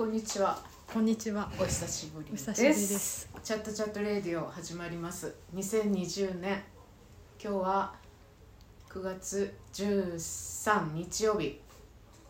[0.00, 0.58] こんにちは。
[0.90, 1.52] こんにちは。
[1.60, 2.50] お久しぶりおです。
[2.52, 3.28] 久しぶりです。
[3.44, 5.34] チャットチャットレディオ始まります。
[5.54, 6.62] 2020年
[7.38, 7.94] 今日は
[8.88, 11.60] 9月13日曜日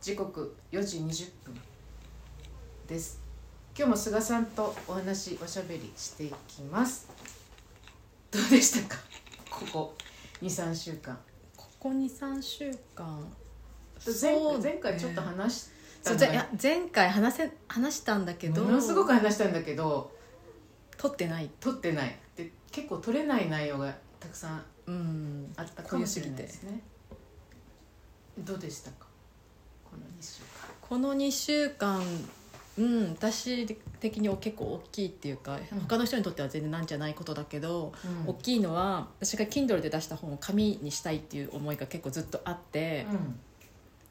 [0.00, 1.54] 時刻4時20分
[2.88, 3.20] です。
[3.78, 7.08] 今日も菅さんとお話おしゃべりしていきます。
[8.32, 9.00] どうでしたか？
[9.48, 9.94] ここ
[10.42, 11.16] 2、3週間。
[11.56, 13.24] ここ二三週間。
[14.04, 20.12] 前そうね前回ちょっと話したそうじゃ前回話せ話したんだけど、ものすごく話したんだけど
[20.96, 21.50] 撮ってない。
[21.60, 22.18] 撮ってない。
[22.36, 25.52] で結構撮れない内容がたくさんうん。
[25.56, 26.36] あったかもしれない。
[26.36, 26.80] ですね。
[28.38, 29.06] どうでしたか？
[29.84, 30.74] この2週間。
[30.80, 32.02] この二週間。
[32.78, 33.66] うん、私
[33.98, 35.80] 的には結構大きいっていうか、うん。
[35.80, 37.92] 他の人にとっては全然なんじゃないことだけど、
[38.26, 38.30] うん。
[38.30, 43.06] 大きいのは私が Kindle で出した本を紙にしたいっていう思いが結構ずっとあって、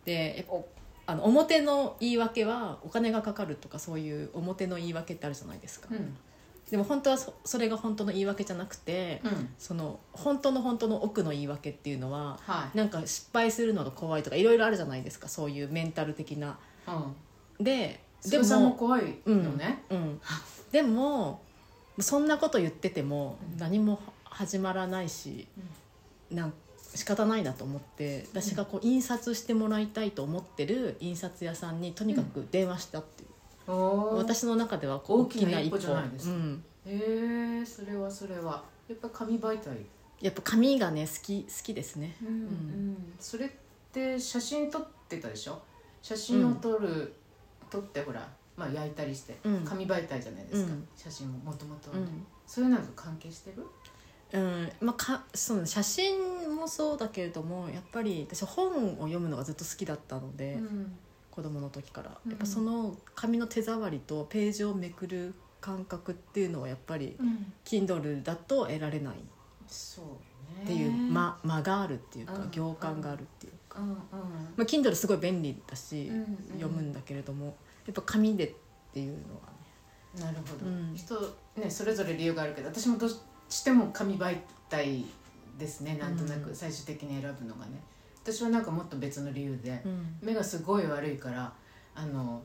[0.06, 0.68] でやっぱお
[1.10, 5.98] あの表の言い訳はお金がかかるとかそういう表の言い訳ってあるじゃないですか、うん。
[5.98, 6.18] うん
[6.70, 9.50] でも本当はそそれが本当の言い訳じゃなくて、うん。
[9.58, 12.78] その本当の本当の奥の言い訳っていうのははい。
[12.78, 15.28] なんか失敗するのが怖いとかいろいろあるじゃないですか。
[15.28, 16.60] そういうメンタル的な。
[16.88, 17.64] うん。
[17.64, 19.84] ででもも、怖いよね。
[19.90, 20.22] うん、
[20.72, 21.42] でも
[22.00, 23.58] そんなこと言っててもうん。
[23.58, 25.48] 何も始まらないし、
[26.30, 26.54] なん
[27.00, 33.26] 仕方ないなと思って私がこう印刷してもらいたいと思ってる印刷屋さんにとにかく電話したってい
[33.70, 34.16] う、おー。
[34.18, 35.78] 私の中ではこう大きな一歩。
[35.78, 36.34] じゃないですか。
[36.34, 38.62] うん、えー、それはそれは。
[38.90, 39.78] やっぱ紙媒体。
[40.20, 42.18] やっぱ紙がね好き好きですね。
[42.22, 43.14] うんうん。
[43.18, 43.50] それっ
[43.94, 45.62] て写真撮ってたでしょ？
[46.02, 47.14] 写真を撮る、
[47.70, 48.28] 撮ってほら
[48.58, 49.62] まあ焼いたりして、うん。
[49.64, 50.88] 紙媒体じゃないですか、うん。
[50.98, 51.92] 写真ももともと
[52.46, 53.66] そういうのと関係してる？
[54.32, 60.98] うんまあ、かその写真もそうだけれどもやっぱり私本を読むのがずっと好きだったので、うん。
[61.32, 62.18] 子供の時から。
[62.26, 67.18] うんやっぱその紙の手触りとページをめくる感覚っていうのはやっぱり
[67.66, 69.16] Kindle だと得られない。
[69.16, 69.18] っ
[69.68, 70.06] そう
[70.60, 70.66] ね。
[70.66, 72.52] ていう間間があるっていうかうん。
[72.52, 73.96] 行間があるっていうか、うんうん。
[73.96, 74.00] ま
[74.60, 76.38] あ、Kindle すごい便利だし、うんうん。
[76.60, 77.56] 読むんだけれども
[77.86, 78.52] やっぱ紙でっ
[78.94, 79.42] ていうのは
[80.18, 80.26] ね。
[80.26, 80.94] なるほど、うん。
[80.96, 81.16] 人
[81.56, 83.10] ねそれぞれ理由があるけど私もどう
[83.50, 84.38] しても紙媒
[84.70, 85.06] 体
[85.58, 87.82] ですねなんとなくうん最終的に選ぶのがね。
[88.24, 90.18] 私はなんかもっと別の理由で、うん。
[90.22, 91.52] 目がすごい悪いから
[91.96, 92.42] あの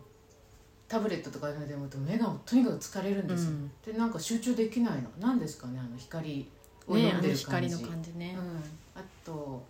[0.88, 3.70] タブレットとかで読むと目がとにかく疲れるんですよ、うん。
[3.84, 5.10] でなんか集中できないの。
[5.20, 6.48] 何ですかねあの光
[6.87, 9.62] を読んでる感じ、光の感じね、うん、あと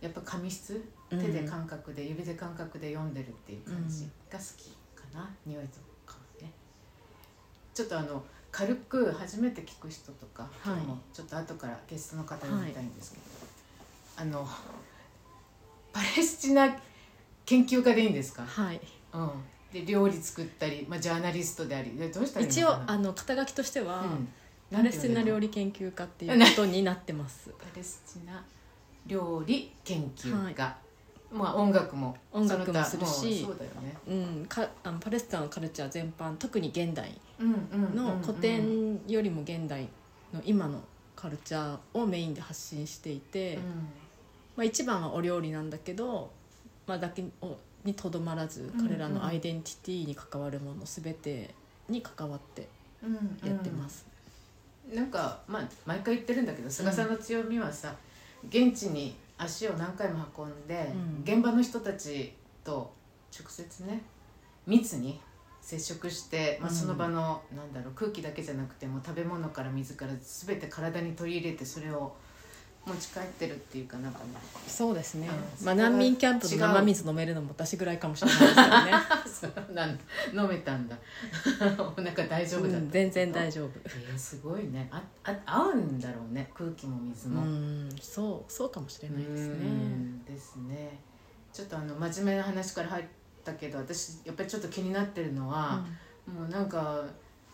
[0.00, 0.82] やっぱ紙質？
[1.10, 1.20] うん。
[1.20, 6.50] 手で感覚で、指で感覚で読んでるっていう感じが好きかな、匂いとかもね。
[7.74, 13.22] ちょっとあの軽く初めて聞く人とか、今日もちょっと後からゲストの方読みたいんですけど、
[14.16, 14.46] あの
[15.92, 16.76] パレスチナ
[17.46, 18.80] 研究家でいいんですか、はい。
[19.14, 19.30] うん、
[19.72, 24.28] で料理作ったり、まあ、ジャーナリストでありでどうしたらいいの一応あの肩書きとしては、うん。
[24.72, 27.50] パレスチナ料理理研究家っていうことになってます。
[27.60, 28.42] パレスチナ
[29.06, 30.76] 料理研究家、
[31.32, 33.44] まあ音楽も音楽もするし。
[33.44, 33.96] そうだよね。
[34.06, 39.88] うん、かあのパレスチナのカルチャー全般特に現代うんうんの古うん典よりも現代
[40.32, 40.80] の今の
[41.16, 43.58] カルチャーをメインで発信していて、
[44.56, 46.30] まあ、一番はお料理なんだけど、
[46.86, 51.54] まあ、だけをにとどまらずうん彼らのアイデンティティに関わるもの全て
[51.88, 52.68] に関わって
[53.02, 53.48] うんうん。
[53.48, 54.06] やってます、
[54.92, 57.94] なんかまあ毎回言ってるんだけど菅さんの強みはさ、
[58.48, 59.14] 現地に
[59.44, 60.92] 足を何回も運んで、
[61.26, 61.34] うん。
[61.34, 62.92] 現場の人たちと
[63.38, 64.02] 直接ね
[64.66, 65.20] 密に
[65.60, 66.76] 接触して、まあ、うん。
[66.76, 72.14] その場の、なんだろう空気だけじゃなくてもう食べ物から水から全て体に取り入れてそれを
[72.84, 74.24] 持ち帰ってるっていうかなんかね。
[74.66, 78.54] そうですね、うんまあ、難民キャンプの生水飲めるのも私ぐらいかもしれないです。
[78.54, 80.42] けどね、そうなんだ。
[80.42, 80.96] 飲めたんだ。
[81.78, 83.70] お腹大丈夫だった、うん、全然大丈夫。
[83.84, 84.88] えー、すごいね。
[84.90, 86.50] ああ合うんだろうね。
[86.54, 90.98] 空気も水も、うんそうそうかもしれないですうねんですね。
[91.52, 93.04] ちょっとあの真面目な話から入っ
[93.44, 95.84] たけど私やっぱりちょっと気になってるのは、
[96.26, 97.04] もうなんか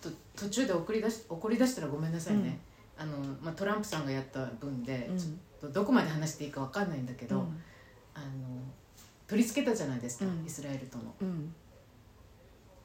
[0.01, 2.59] と途中で送り出し怒り出したらごめんなさいね、
[2.99, 5.19] あのまあ、トランプさんがやった分で、うん。
[5.19, 7.43] ちょっとどこまで話していいかわかんないんだけど、うん。
[8.15, 8.27] あの
[9.29, 10.45] 取り付けたじゃないですか、うん。
[10.45, 11.55] イスラエルとのうん。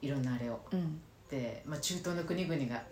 [0.00, 0.60] いろんなあれを。
[0.70, 1.00] うん。
[1.28, 2.82] で、まあ、中東の国々が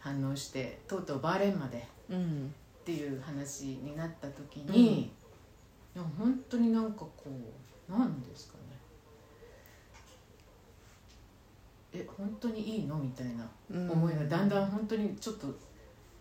[0.00, 2.52] 反応してとうとうバーレーンまでうん。
[2.80, 5.10] っていう話になった時に、い
[5.96, 7.12] や本当になんかこ
[7.88, 8.60] うなんですかね。
[11.92, 12.96] え本当にいいの？
[12.96, 15.48] みたいなうん思いがだんだん本当にちょっと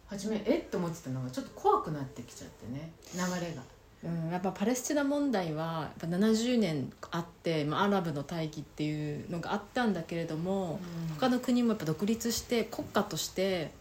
[0.07, 0.57] 初めえ？
[0.57, 2.91] って思ってたのがちょっと怖くなってきちゃってね。
[3.13, 3.61] 流れが。
[4.03, 10.79] うん、やっぱパレスチナ問題はやっぱ70年あって、まあ、アラブの大義っていうのがあったんだけれども、
[11.09, 13.71] うん、他の国もやっぱ独立して国家として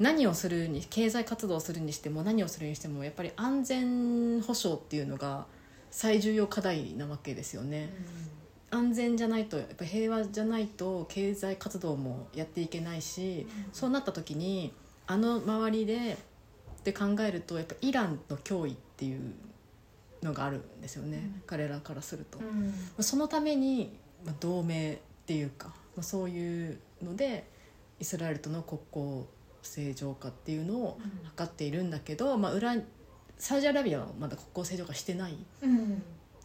[0.00, 5.46] 何をするに経済活動をするにしても何をするにしてもやっぱり安全保障っていうのが
[5.92, 7.90] 最重要課題なわけですよね。
[8.72, 14.72] うん、安全じゃないとやっぱ平和じゃないと経済活動もやっていけないし、うん、そうなった時に
[15.10, 16.16] あの周りで
[16.84, 19.34] で考えるとやっぱイランの脅威っていう
[20.22, 22.38] のがあるんですよね、うん、彼らからすると。
[23.02, 23.98] そのために
[24.38, 24.96] 同盟っ
[25.26, 27.44] ていうかそういうので
[27.98, 29.26] イスラエルとの国交
[29.62, 30.98] 正常化っていうのを
[31.36, 32.76] 図っているんだけど、まあ、裏
[33.36, 35.36] サウジアラビアはまだ国交正常化してないっ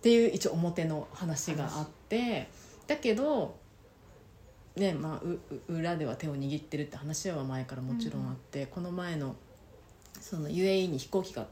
[0.01, 2.49] ていう一応表の話があって
[2.87, 3.57] だけど、
[4.75, 9.35] ねまあ、裏では手を握ってるって話は前からもちろんあって、この前の
[10.19, 11.45] その UAE に飛行機が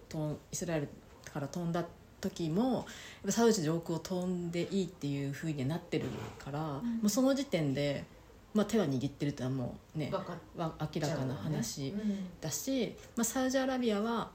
[0.52, 0.90] イスラエル
[1.32, 1.86] から飛んだ
[2.20, 2.86] 時も
[3.30, 6.06] サウジ上空を飛んでいいっていうふうになってる
[6.38, 8.06] から、もうその時点で
[8.54, 11.94] まあ、手は握ってるってのはもうね明らかな話
[12.40, 14.30] だし、まあ、サウジアラビアは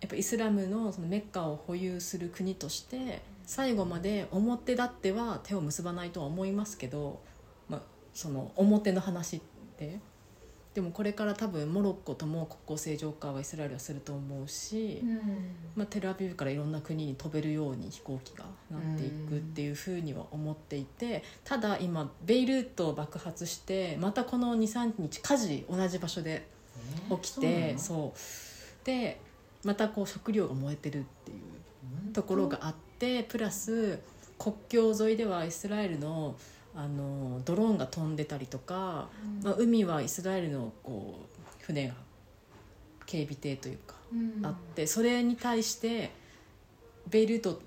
[0.00, 7.31] やっぱイスラムのそのメッカを保有する国として最後まで表立っては手を結ばないとは思いますけど、まあ、
[8.14, 9.40] その表の話っ
[9.76, 10.00] て。
[10.74, 15.18] でもこれから多分モロッコとも国交正常化はイスラエルはすると思うし、うん、
[15.76, 26.48] まあ、テルアビブからいろんな国に飛べるように飛行機がなっていくっていうふうには思っていてただ今ベイルート爆発してまたこの23日火事同じ場所で
[27.22, 28.86] 起きて、えー、そう。
[28.86, 29.20] で
[29.64, 34.00] またこう食料が燃えてるっていうところがあってプラス
[34.38, 36.34] 国境沿いではイスラエルの
[36.74, 39.08] あのドローンが飛んでたりとか、
[39.42, 41.94] うん、まあ、海はイスラエルのこう船が
[43.06, 43.94] 警備艇というか、
[44.42, 46.10] あってそれに対して
[47.08, 47.60] ベイルート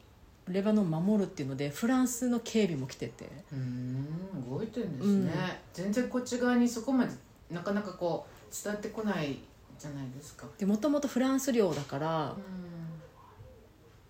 [0.48, 3.30] レバノンを守るっていうのでフランスの警備も来てて。
[3.54, 4.08] うん
[4.50, 5.30] 動いてるんですね、うん、
[5.74, 7.12] 全然こっち側にそこまで
[7.50, 9.38] なかなかこう伝わってこない
[9.78, 10.48] じゃないですか。
[10.58, 12.36] でもともとフランス領だから、っ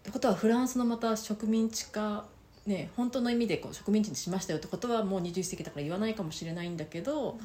[0.03, 2.25] てことはフランスのまた植民地化
[2.65, 7.39] ね、本当の意味でこう植民地にしましたよってことはもう21世紀だから言わないかもしれないんだけど、うん、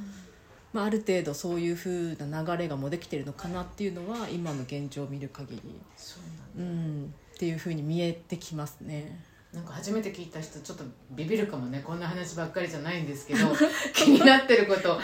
[0.73, 5.63] まあ、ある程度そういうふうな流れがもうできてるのかなっていうのは今の現状を見る限り。
[6.57, 9.23] う、うん、っていうふうに見えてきますね。
[9.53, 11.83] なんか初めて聞いた人ちょっとビビるかもね。
[11.85, 13.41] こんな話ばっかりじゃないんですけど
[13.93, 14.99] 気になってること。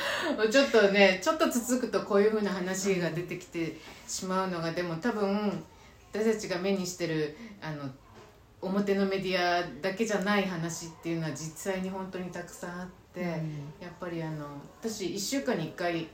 [0.51, 3.77] ちょっとねちょっと続くとこういうふうな話が出てきて
[4.07, 5.65] しまうのがでも多分
[6.13, 7.91] 私たちが目にしてるあの
[8.63, 14.47] 表のメディアだけじゃない話っていうのは実際に本当にたくさんあって、うん、やっぱりあの
[14.81, 16.07] 私1週間に1回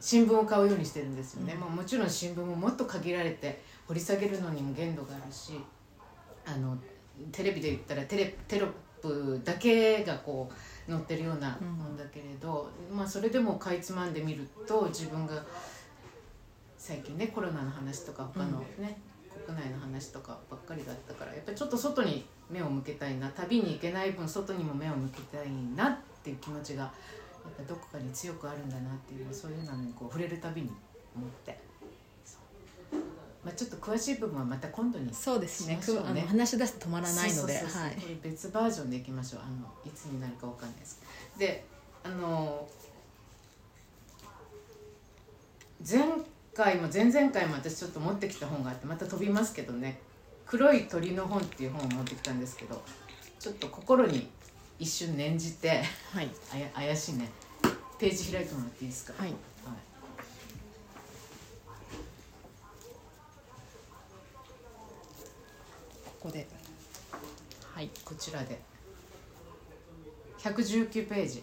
[0.00, 5.52] 新聞を買うようにしてるんですよね、うん、まあ、もちろん新聞ももっと限られて掘り下げるのにも限度があるし
[6.46, 6.76] あの
[7.32, 8.70] テレビで言ったらテレテロッ
[9.02, 10.50] プだけがこ
[10.88, 15.42] う載ってるようなもんだけれど、うん、まあ、それでもかいつまんでみると自分が
[16.76, 18.98] 最近ねコロナの話とか他のね、
[19.46, 26.92] 国内の話とかばっかりだったからやっぱりちょっと外に目を向けたいな旅に行けない分外にも目を向けたいなっていう気持ちがや
[27.48, 30.70] っぱどこかに強くあるんだなっていうのそういうのにこう触れるたびに
[31.14, 31.70] 思って。
[33.42, 35.80] まあ、ちょっと詳しい部分はまた今度に、そうですね。
[36.06, 37.62] あの話し出すと止まらないので
[38.22, 39.40] 別バージョンでいきましょう。
[39.42, 41.00] あのいつになるかわかんないです。
[41.38, 41.64] で
[42.04, 42.68] あの
[45.88, 46.02] 前
[46.60, 49.98] 回も前々回も私ちょっと持ってきた本があってまた飛びますけどね
[50.44, 52.82] 「黒い鳥の本」っていう本を持ってきたんですけど
[53.38, 54.28] ちょっと心に
[54.78, 57.30] 一瞬念じて、はい、あや怪しいね。
[57.98, 59.36] ページ開いてもらっていいですか、はい、はい、
[66.04, 66.46] ここで。
[67.74, 68.60] はいこちらで。
[70.38, 71.42] 119ページ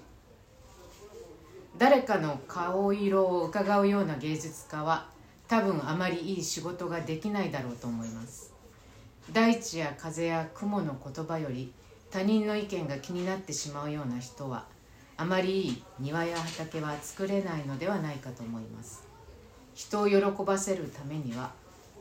[1.77, 5.07] 誰かの顔色を伺うような芸術家は
[5.47, 8.53] 多分あまりいい仕事ができないだろうと思います。
[9.31, 11.71] 大地や風や雲の言葉より
[12.09, 14.65] 他人の意見が気になってしまうような人は
[15.17, 19.05] あまりいい庭や畑は作れないのではないかと思います。
[19.75, 21.51] 人を喜ばせるためには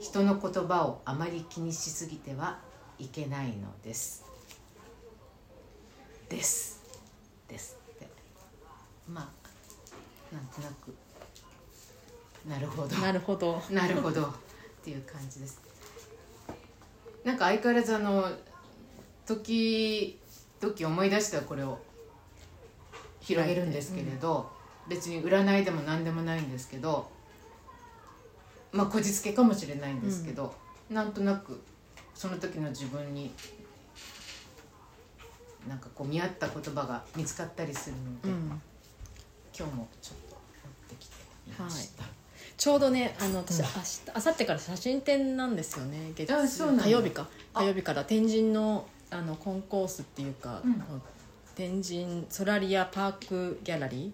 [0.00, 2.59] 人の言葉をあまり気にしすぎては
[2.99, 4.25] いけないのです。
[6.30, 6.83] です。
[7.49, 8.09] ですって。
[9.09, 9.36] まあ
[10.33, 10.95] なんとなく。
[12.49, 12.97] なるほど。
[12.97, 13.62] なるほど。
[13.71, 14.23] なるほど。
[14.23, 14.26] っ
[14.85, 15.61] ていう感じです。
[17.25, 18.30] なんか相変わらずあの
[19.26, 21.78] 時々思い出したこれを。
[23.26, 24.49] 広げるんですけれど、
[24.85, 27.11] うん、別に占いでも何でもないんですけど
[28.71, 30.54] まあこじつけかもしれないんですけど、
[30.88, 31.61] うん、なんとなく
[32.14, 33.33] その時の自分に
[35.68, 38.62] なんかこう見合った言葉が見つかったりするので、うん
[39.59, 41.15] 今日もちょっと持ってきて
[41.47, 42.05] みました、
[42.57, 43.65] ちょうどねあの私、うん。
[43.65, 46.13] 明日明後日から写真展なんですよね。
[46.15, 47.27] 月火曜日か。
[47.55, 47.61] あ。
[47.61, 48.05] 火曜日から。
[48.05, 50.83] 天神のあのコンコースっていうか、うん。
[51.55, 54.13] 天神ソラリアパークギャラリー。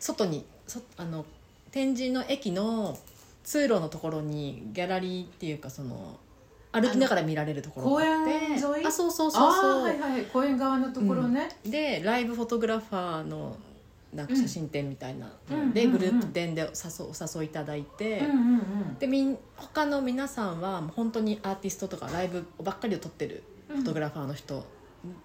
[0.00, 1.26] 外にそあの
[1.70, 2.98] 天神の駅の
[3.44, 6.18] 通路のところにギャラリーっていうかその
[6.72, 8.32] 歩きながら見られるところがあって。
[8.62, 8.86] 公園沿い？
[8.86, 13.56] あそうそうそうそう、はいはい公園側のところね、でライブフォトグラファーの
[14.12, 15.92] なんか写真展みたいなうんので、うん。
[15.92, 18.60] グループ展でお誘お誘いいただいて、うん、うんう
[18.92, 18.98] ん。
[18.98, 23.76] でみん他の皆さんは本当にアーティストとかライブばっかりを撮ってるうん。
[23.76, 24.64] フォトグラファーの人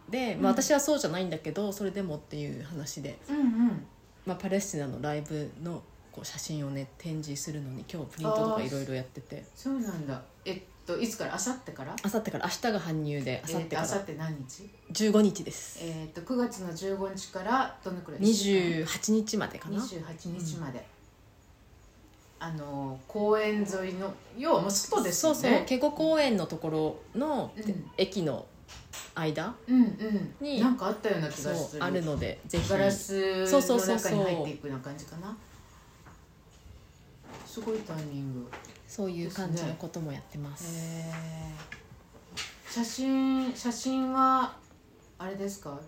[0.09, 0.41] で、うん。
[0.41, 3.85] まあ、私はそうじゃないんだけどそれでもっていう話で、うんうん。
[4.25, 9.45] まあ、パレスチナのライブのこう写真をね展示するのに今日プリントとかいろいろやってて。
[9.55, 10.21] そうなんだ。
[10.45, 11.33] えっといつから？
[11.35, 11.95] あさってから？
[12.03, 12.45] あさってから。
[12.45, 13.81] 明日が搬入であさってから。
[13.83, 15.79] あさって何日？15日です。
[15.81, 19.79] えっと9月の15日からどのくらい28日までかな。
[19.79, 20.85] 28日まで、
[22.39, 25.39] あの公園沿いの要はもう外ですよね？
[25.39, 25.65] そうそう。
[25.65, 27.91] 警固公園のところの、うん。
[27.97, 28.45] 駅の
[29.15, 30.35] 間うんうん。
[30.41, 31.81] になんかあったような気そがする。
[31.81, 32.69] うあるのでぜひ。
[32.69, 35.37] ガラスそうのそうそうそう中に入っていくような感じかな？
[37.45, 38.47] すごいタイミング
[38.93, 40.77] そういう感じのこともやってます。
[40.77, 41.03] へ
[42.69, 44.55] 写真写真は
[45.17, 45.79] あれですか？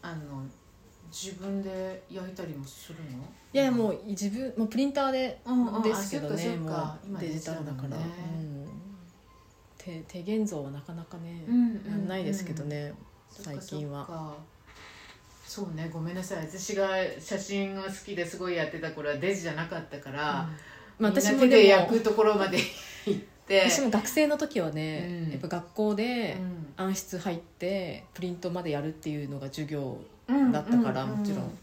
[0.00, 0.42] あの
[1.12, 3.18] 自分で焼いたりもするの？
[3.52, 5.82] いやもう自分もうプリンターでうんうん。
[5.82, 8.68] ですけどねもうデジタルだから、ねうん、
[9.76, 12.94] 手手現像はなかなかね、うんないですけどね、
[13.28, 14.34] 最近は。
[15.44, 16.46] そうねごめんなさい。
[16.46, 20.48] 私が写真が好きですごいやってた頃はデジじゃなかったから、
[21.00, 22.58] まあ、私もで焼くところまで
[23.06, 23.68] 行って。
[23.68, 25.30] 私も学生の時はね、うん。
[25.32, 26.66] やっぱ学校でうん。
[26.76, 30.52] 暗室入ってプリントまでやるっていうのが授業うん。
[30.52, 31.58] だったから、うもちろん、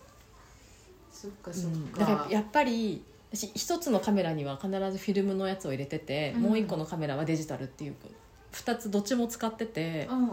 [1.12, 1.88] そっかそっうん。
[1.90, 6.42] か、だからやっぱり私一つのカメラには必ずフィルムのやつを入れてて、うん。
[6.42, 7.96] もう一個のカメラはデジタルっていう
[8.54, 10.30] 2つどっちも使ってて、うんうん。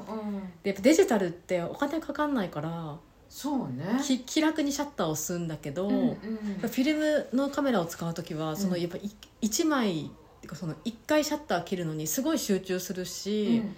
[0.63, 2.97] でやっぱデジタルってお金かかんないから
[3.37, 4.01] そうね。
[4.01, 6.17] き気楽にシャッターを押すんだけど、うんうん。
[6.61, 8.97] フィルムのカメラを使う時はそのうんやっぱ
[9.43, 10.11] 1枚ってい
[10.45, 13.73] うかその1回シャッター切るのにすごい集中するし、うんうん。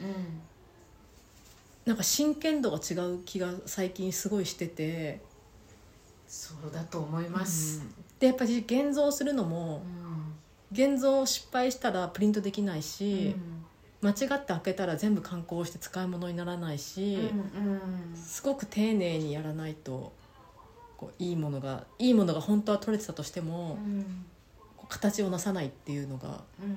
[1.86, 5.22] なんか真剣度が違う気が最近すごいしてて、
[6.28, 7.80] そうだと思います、
[8.18, 9.82] でやっぱり現像するのも
[10.70, 10.94] うん。
[10.94, 13.65] 現像失敗したらプリントできないし、うん
[14.06, 20.12] 間違って開けたら全部観光して使い物にならないし、うんうんすごく丁寧にやらないと
[20.96, 24.24] こういいものがいいものが本当は取れてたとしても、うん
[24.88, 26.76] 形をなさないっていうのがうんうん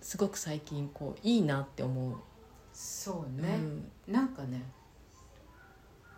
[0.00, 2.14] すごく最近こういいなって思う、
[2.72, 3.58] そうね、
[4.06, 4.62] なんかね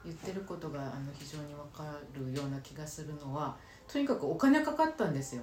[0.04, 3.56] 言ってることがあの非常に分かるような気がするのは
[3.88, 5.42] とにかくお金かかったんですよ。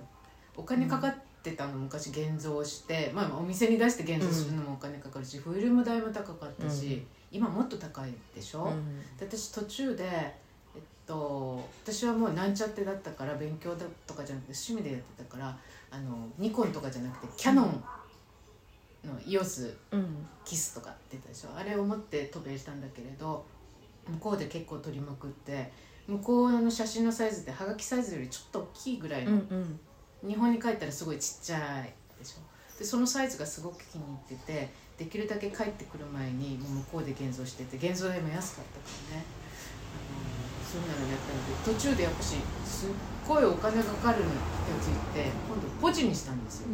[0.55, 7.07] お金かかってたの昔現像して、まあ、お店に出して現像するのもお金かかるし、フィルム代も高かったし、うん。
[7.37, 8.99] 今もっと高いでしょ、うん。
[9.17, 10.33] で私途中で、え
[10.77, 15.57] っと、私はもうなんちゃってだったから勉強だとかじゃなくて趣味でやってたから
[15.91, 17.83] あのニコンとかじゃなくてキャノン
[19.05, 20.27] の EOS うん。
[20.45, 21.49] キスとかって言ったでしょ？
[21.55, 23.45] あれを持って渡米したんだけれど
[24.07, 25.71] 向こうで結構撮りまくって
[26.07, 29.79] 向こうの写真のサイズってはがきサイズよりちょっと大きいぐらいの、うんうん
[30.25, 32.79] 日本に帰ったらすごいちっちゃいでしょ。
[32.79, 39.23] でそのサイズがすごく気に入っててできるだけ帰ってくる前にもう向こうで現像してて現像代も安かったからね。
[39.93, 40.33] あの
[40.65, 42.89] そういうのやったので途中でやっぱしすっ
[43.27, 44.25] ごいお金かかるや
[44.81, 46.67] ついて今度ポジにしたんですよ。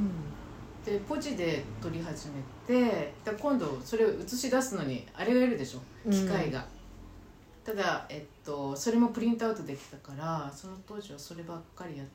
[0.86, 6.10] でポジで撮り始めてで今度それを映し出すのにあれがいるでしょ。
[6.10, 6.66] 機械が、
[7.66, 12.08] ただ、えっと、それもプリントアウトできたからその当時はそればっかりやっ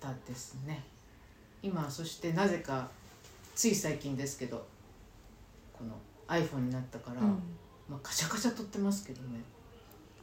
[0.00, 0.82] てたですね。
[1.62, 2.88] 今そしてなぜか
[3.54, 4.66] つい最近ですけど
[5.72, 5.94] この
[6.26, 7.42] iPhone になったから、うん。
[7.88, 9.40] まあ、カシャカシャ撮ってますけどね。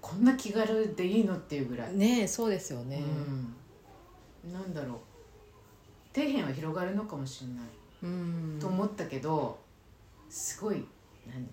[0.02, 3.04] こんな気軽でいいのっていうぐらい、ねえそうですよね、
[4.46, 4.98] うん、なんだろう。
[6.16, 7.66] 底辺は広がるのかもしれない。
[8.04, 8.58] うん。
[8.60, 9.60] と思ったけど
[10.30, 10.84] すごい
[11.28, 11.46] 何？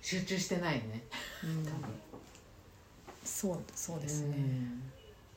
[0.00, 1.02] 集中してないね。
[1.44, 1.64] うん。
[1.64, 1.80] 多分。
[3.24, 4.82] そうそうですね、うん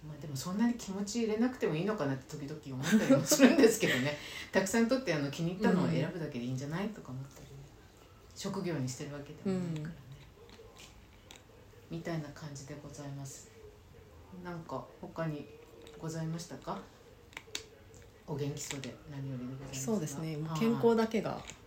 [0.07, 4.17] まあでもそんなに気持ち入れなくてもいいのかなって時々思ったりも するんですけどね。
[4.51, 7.45] たくさん撮ってあの気に入ったのを選ぶだけでいいんじゃないとか思ったり。
[7.45, 7.51] ね
[8.35, 9.95] 職業にしてるわけでもないからね、
[11.91, 13.49] みたいな感じでございます。
[14.43, 15.47] なんか他に
[15.99, 16.79] ございましたか？
[18.25, 19.93] お元気そうで何よりでございますが。
[19.93, 20.37] そうですね。
[20.57, 21.35] 健康だけが。
[21.35, 21.60] ね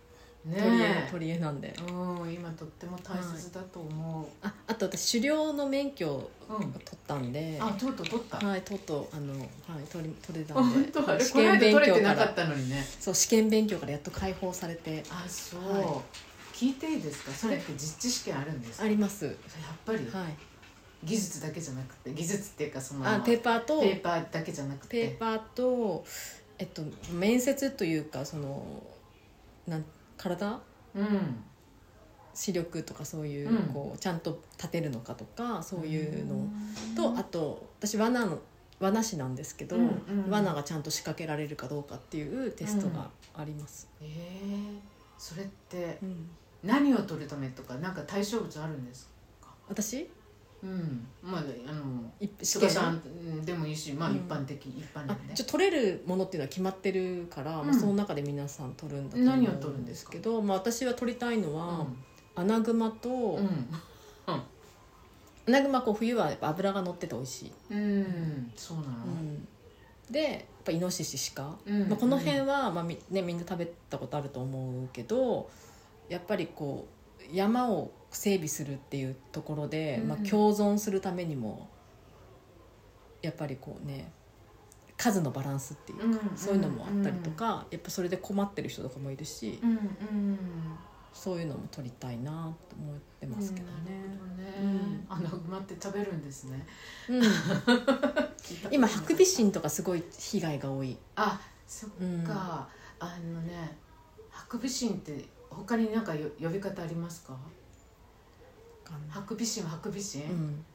[0.47, 1.91] 取り柄え取り柄なんでう
[2.25, 6.63] ん今とっても大切だと思ああと私狩猟の免許を取
[6.95, 9.47] ったんで、あとうとう取った、はいとうとうあの、はい、
[9.91, 10.91] 取り取れた本んで。
[10.91, 11.09] 当？
[11.09, 12.85] あれ試験勉強れてなからたのにね。
[12.99, 15.03] そう試験勉強からやっと解放されて。
[15.09, 16.01] あそう、は
[16.53, 17.31] 聞いていいですか？
[17.31, 19.25] それって実地試験あるんですか、あります。
[19.25, 19.35] やっ
[19.83, 19.97] ぱり。
[20.11, 20.35] はい。
[21.03, 22.13] 技術だけじゃなくて。
[22.13, 25.07] 技術っていうかそのあペーパーとペーパーだけじゃなくて。
[25.07, 26.05] ペーパーと
[26.59, 28.83] えっと面接というかその
[29.67, 29.85] なん
[30.17, 30.59] 体？
[30.95, 31.43] うん
[32.33, 33.73] 視力とかそういう,、うん。
[33.73, 36.47] こうちゃんと立てるのかとかそういうの。
[36.95, 38.39] ととあと私罠の
[38.79, 40.29] 罠師なんですけど、うんうん。
[40.29, 44.79] 罠がちゃんと仕掛けられるかどうかっていうテストがあります、えー、
[45.17, 46.29] それってうん。
[46.61, 49.09] 何を取るためとかなんか対象物あるんです
[49.41, 49.49] か？
[49.69, 50.09] 私？
[50.65, 51.07] うん。
[51.21, 53.07] まああの菅験さんう
[53.41, 54.15] んでもいいしまあうん。
[54.17, 57.67] 一般的、一般あなんでちょ取れるものっていうのは決まってるから、うん。
[57.67, 60.11] まあ、その中で皆さん取るんだと思うん何を取るんですか？
[60.11, 61.87] けど、まあ、私は取りたいのは、う
[62.39, 63.69] アナグマと、ん。
[65.47, 68.89] アナグマこう冬はやっぱ脂が乗ってて美味しい、うん、うん、そうなの、う
[69.23, 69.47] ん。
[70.09, 75.47] でやっぱイノシシ鹿、うんまあ、この辺は、まあみね、みんな食べたことあると思うけど
[76.09, 76.87] やっぱりこ
[77.31, 81.69] う山を整備するっていうところで、うんまあ、共存するためにも
[83.21, 84.11] やっぱりこうね
[84.97, 90.39] 数のバランスっていうか、うんそういうのもあったりとか、やっぱそれで困ってる人とかもいるし、うんうん。
[91.13, 93.71] そういうのも取りたいなと思ってますけどね。
[94.61, 96.65] うんね、あの馬って食べるんですね。
[97.09, 97.23] うん。
[98.71, 102.67] 今ハクビシンとかすごい被害が多い、あそっうん、か、
[102.99, 103.77] あのね
[104.29, 107.37] ハクビシンって他に何かよ呼び方ありますか？
[109.09, 110.65] ハクビシンはハクビシン、うん、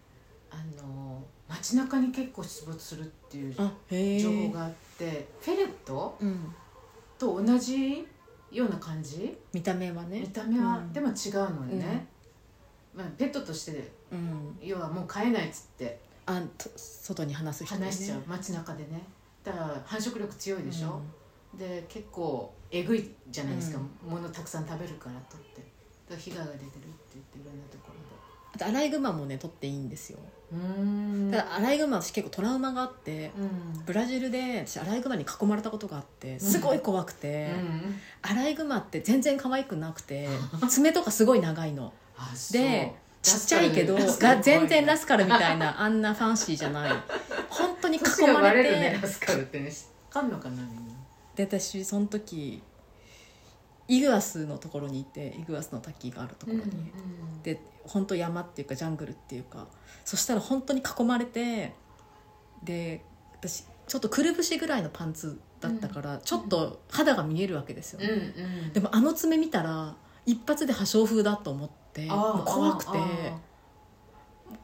[0.50, 6.54] あの街中に結構出没するっていう情報があってフェレットうん、
[7.18, 8.06] と同じ
[8.50, 9.36] ような感じ？
[9.52, 10.20] 見た目はね。
[10.20, 10.92] 見た目は、うん。
[10.92, 12.06] でも違うのよね、
[12.94, 16.00] まあ、ペットとしてうん、要はもう飼えないっつって。
[16.26, 17.86] あと外に話す人ね。
[17.86, 18.22] 話しちゃう。
[18.26, 19.02] 街中でね。
[19.42, 21.00] だから繁殖力強いでしょ、
[21.56, 25.62] で結構えぐいじゃないですか、物たくさん食べるからとって
[26.10, 26.74] だから被害が出てるって
[27.14, 27.90] 言っていろんなとこ
[28.52, 30.18] あとアライグマもね取っていいんですよ。
[30.52, 31.30] ろでうーん。
[31.30, 33.84] ただアライグマ私結構トラウマがあってうん。
[33.86, 37.94] ブラジルで私アライグマに囲まれたことがあってすごい怖くて、うん。
[38.22, 40.28] アライグマって全然可愛くなくて
[40.68, 41.92] 爪とかすごい長いの。
[42.18, 42.60] あそう。
[42.60, 42.92] で
[43.22, 46.92] ちっちゃいけどラスカルラ全然ラスカルみたいなあんなファンシーじゃない。
[47.48, 49.70] 本当に囲年がまれてるねラスカルってね。
[49.70, 50.94] 知っかんのかなみんな。
[51.36, 52.62] で私その時
[53.90, 56.64] イグアスのところにいてイグアスの滝があるところに、
[57.42, 59.66] で本当山っていうかジャングルっていうか。
[60.04, 61.72] そしたら本当に囲まれて
[62.64, 63.04] で
[63.38, 68.72] 私ちょっとくるぶしぐらいのパンツだったから、ちょっと肌が見えるわけですよ、うんうん。
[68.72, 73.38] でもあの爪見たら一発で破傷風だと思ってもう怖くてあ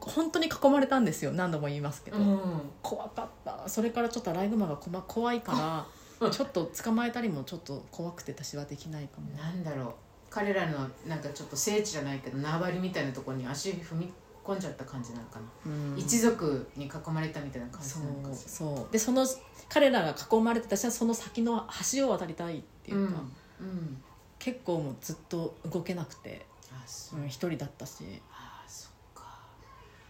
[0.01, 1.33] 本当に囲まれたんですよ。
[1.33, 2.61] 何度も言いますけど、ーうん。
[2.83, 3.69] 怖かった。
[3.69, 5.87] それからちょっとアライグマが怖いから
[6.19, 9.31] ちょっと捕まえたりもちょっと怖くて私はできないかも。
[9.37, 9.95] なんだろう。
[10.31, 14.13] 彼らのなんかちょっと聖地じゃないけど縄張りみたいなところに足踏み
[14.45, 15.99] 込んじゃった感じなのかな、うん。
[15.99, 18.93] 一族に囲まれたみたいな感じそなのかうしらそう。
[18.93, 19.27] でその
[19.69, 23.21] 彼らが囲まれて私はその先の橋を渡りたいっていうか、
[23.61, 23.69] うん。
[23.69, 24.03] うん。
[24.39, 27.21] 結構もうずっと動けなくてあそう。
[27.21, 28.05] うん一人だったし。
[28.31, 29.39] あそっか。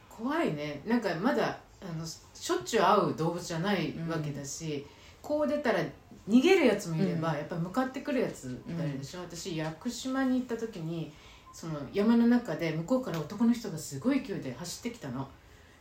[0.09, 0.83] 怖いね。
[0.87, 4.87] なんかまだあのしょっちゅう会う動物じゃないわけだし、
[5.27, 5.81] こう出たら
[6.29, 7.39] 逃げるやつもいれば、うん。
[7.39, 11.13] やっぱり向かってくるやつがいるでしょ、私屋久島に行った時に
[11.53, 15.29] その山の中で向こうから男の人がすごい勢いで走ってきたの。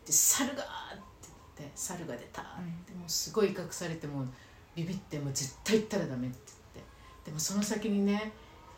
[0.04, 0.64] で「猿が!」
[0.96, 1.30] って
[1.60, 2.46] 言って「猿が出た!」っ
[2.88, 4.28] てもうすごい威嚇されてもう
[4.76, 6.38] ビビってもう絶対行ったらダメって
[6.76, 7.30] 言って。
[7.30, 8.34] でもその先にね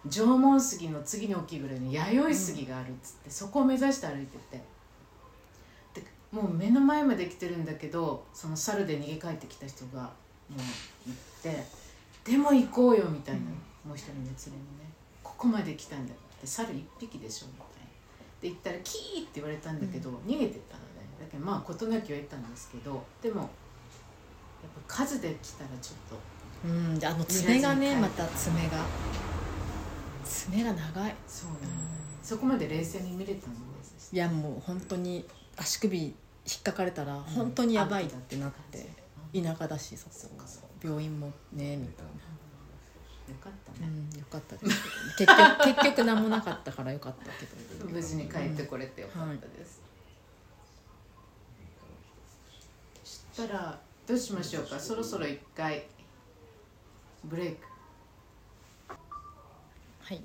[0.09, 4.61] 縄文杉の次に大きいぐらいの弥生杉があるっつって、そこを目指して歩いてて。
[5.93, 10.11] でもう目の前まで来てるんだけどその猿で逃げ帰ってきた人が
[10.49, 10.59] もう
[11.09, 11.65] 行って
[12.23, 13.41] でも行こうよみたいな、
[13.85, 14.91] もう一人の連れにね
[15.23, 17.67] ここまで来たんだって猿一匹でしょみたいな。
[18.41, 21.07] で行ったらキーって言われたんだけど、逃げてったのね。
[21.19, 23.49] だけどまあ事なきを得たんですけどでもやっ
[24.87, 26.19] ぱ数で来たらちょっ
[26.63, 28.85] とうんであの爪がねまた爪が。
[30.23, 36.13] 爪が長い、そうなの、うんそこまで冷静に見れたんですいやもう本当に足首引
[36.59, 38.85] っかかれたら本当にやばいってなって、
[39.33, 40.45] 田舎だしそっか
[40.81, 42.11] 病院もねみたいな。
[43.27, 44.55] よかったね、うん、よかった。
[44.55, 44.81] です、
[45.17, 47.45] 結局結局何もなかったからよかったけ
[47.83, 47.89] ど。
[47.89, 49.81] 無事に帰ってこれてよかったです、
[53.35, 54.79] うんはい、したらどうしましょうか？
[54.79, 55.85] そろそろ一回
[57.25, 57.65] ブレイク。
[59.99, 60.23] はい。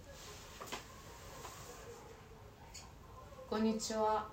[3.51, 4.29] こんにちは。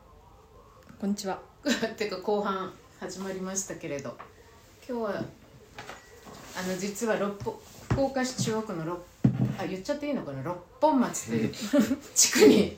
[1.01, 1.41] こんにちは。
[1.97, 4.15] てか後半始まりましたけれど。
[4.89, 5.13] 今日はあ
[6.67, 7.59] の実は六本
[7.91, 8.99] 福岡市中央区の六
[9.59, 10.41] あ言っちゃっていいのかな？
[10.41, 11.53] 六本松という
[12.15, 12.75] 地区に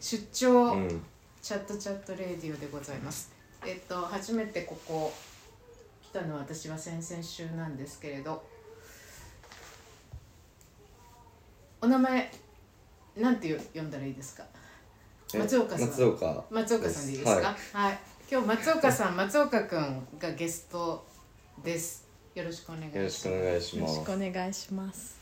[0.00, 1.02] 出張、うん
[1.42, 3.32] チャットチャットレディオでございます。
[3.64, 5.12] えっと初めてここ
[6.00, 8.44] 来たのは私は先々週なんですけれど
[11.80, 12.30] お名前
[13.16, 14.44] なんて呼んだらいいですか？
[15.34, 15.88] え松岡さん。
[15.88, 17.48] 松岡松岡さんでいいですか？
[17.48, 17.98] ははい、
[18.30, 21.04] 今日松岡さん松岡くんがゲスト
[21.62, 22.06] です。
[22.34, 22.98] よろしくお願いします。
[22.98, 25.18] よろしくお願いしよろしますくお願いします。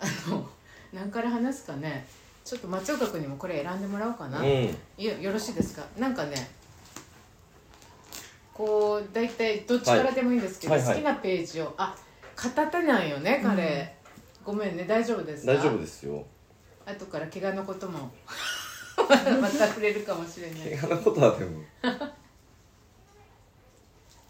[0.00, 0.48] あの
[0.92, 2.06] 何から話すかね。
[2.44, 4.46] ちょっと松岡君にもこれ選んでもらおうかな、うん。
[4.46, 5.84] いやよろしいですか？
[5.98, 6.50] なんかね
[8.52, 10.82] こう大体どっちからでもいいんですけど、はい。
[10.82, 10.98] はいはい。
[10.98, 11.74] 好きなページを。
[11.76, 11.96] あ
[12.34, 13.94] 片手なんよね彼、
[14.44, 15.52] ごめんね大丈夫ですか？
[15.54, 16.24] 大丈夫ですよ。
[16.86, 18.10] 後から怪我のことも
[18.96, 20.78] また また触れるかもしれない。
[20.78, 21.60] 怪我のことはでも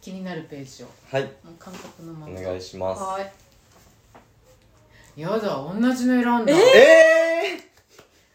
[0.02, 0.88] 気になるページを。
[1.10, 1.22] はい。
[1.22, 3.02] もう感覚のままお願いします。
[3.02, 5.20] はい。
[5.20, 6.52] やだ同じの選んだ。
[6.52, 7.60] え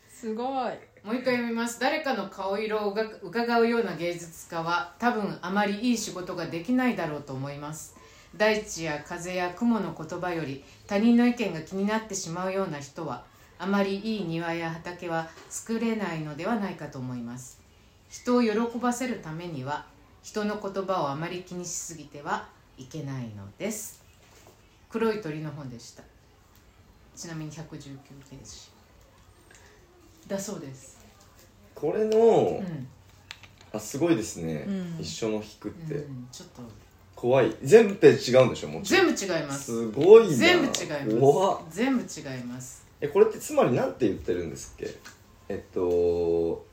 [0.10, 0.48] すごい。
[1.04, 1.78] もう一回読みます。
[1.82, 7.98] 誰かの顔色をうが伺うような芸術家は多分あまりいい仕事ができないだろうと思います。
[8.38, 13.24] 大地や風や雲の言葉より他人の意見が気になってしまうような人は
[13.60, 17.60] あまりいい庭や畑は作れないのではないかと思います。
[18.10, 19.86] 人を喜ばせるためには
[20.28, 24.04] 人の言葉をあまり気にしすぎてはいけないのです。
[24.90, 26.04] 黒い鳥の本でした。
[27.16, 28.68] ちなみに119ページ。
[30.28, 30.98] だそうです。
[31.74, 32.88] ー、これの、うん。
[33.72, 34.98] あすごいですね、うん。
[35.00, 36.62] 一緒の引くって、うん、ちょっと。
[37.16, 37.56] 怖い。
[37.64, 38.68] 全部ページ違うんでしょ？
[38.68, 39.16] もちろん。
[39.16, 39.64] 全部違います。
[39.64, 40.36] すごいな。
[40.36, 40.72] 全部違い
[41.22, 41.78] ます。
[41.78, 42.06] 全部違
[42.42, 42.86] います。
[43.00, 44.94] えこれってつまりなんて言ってるんですっけ？
[45.48, 46.66] えっと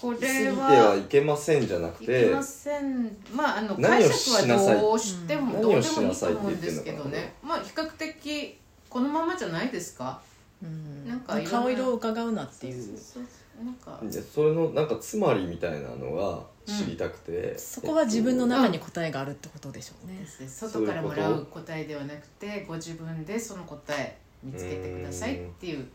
[0.00, 7.34] こ過ぎてれははいけませんじゃなくいてけませんまああの解釈はどうしても、うんどうでもいい何をしなさいってと思うんですけどね。
[7.42, 8.58] まあ比較的
[8.88, 10.20] このままじゃないですか。
[10.62, 11.06] うん。
[11.06, 12.82] なんか顔色を伺うなっていう。
[12.82, 13.98] そうそうそうなんか。
[14.02, 20.26] でそれのなんかつまりみたいなのが知りたくて、そこは自分の中に答えがあるってことでしょうね。
[20.48, 25.86] 外からもらう答えではなくてご自分でその答え見つけてくださいっていう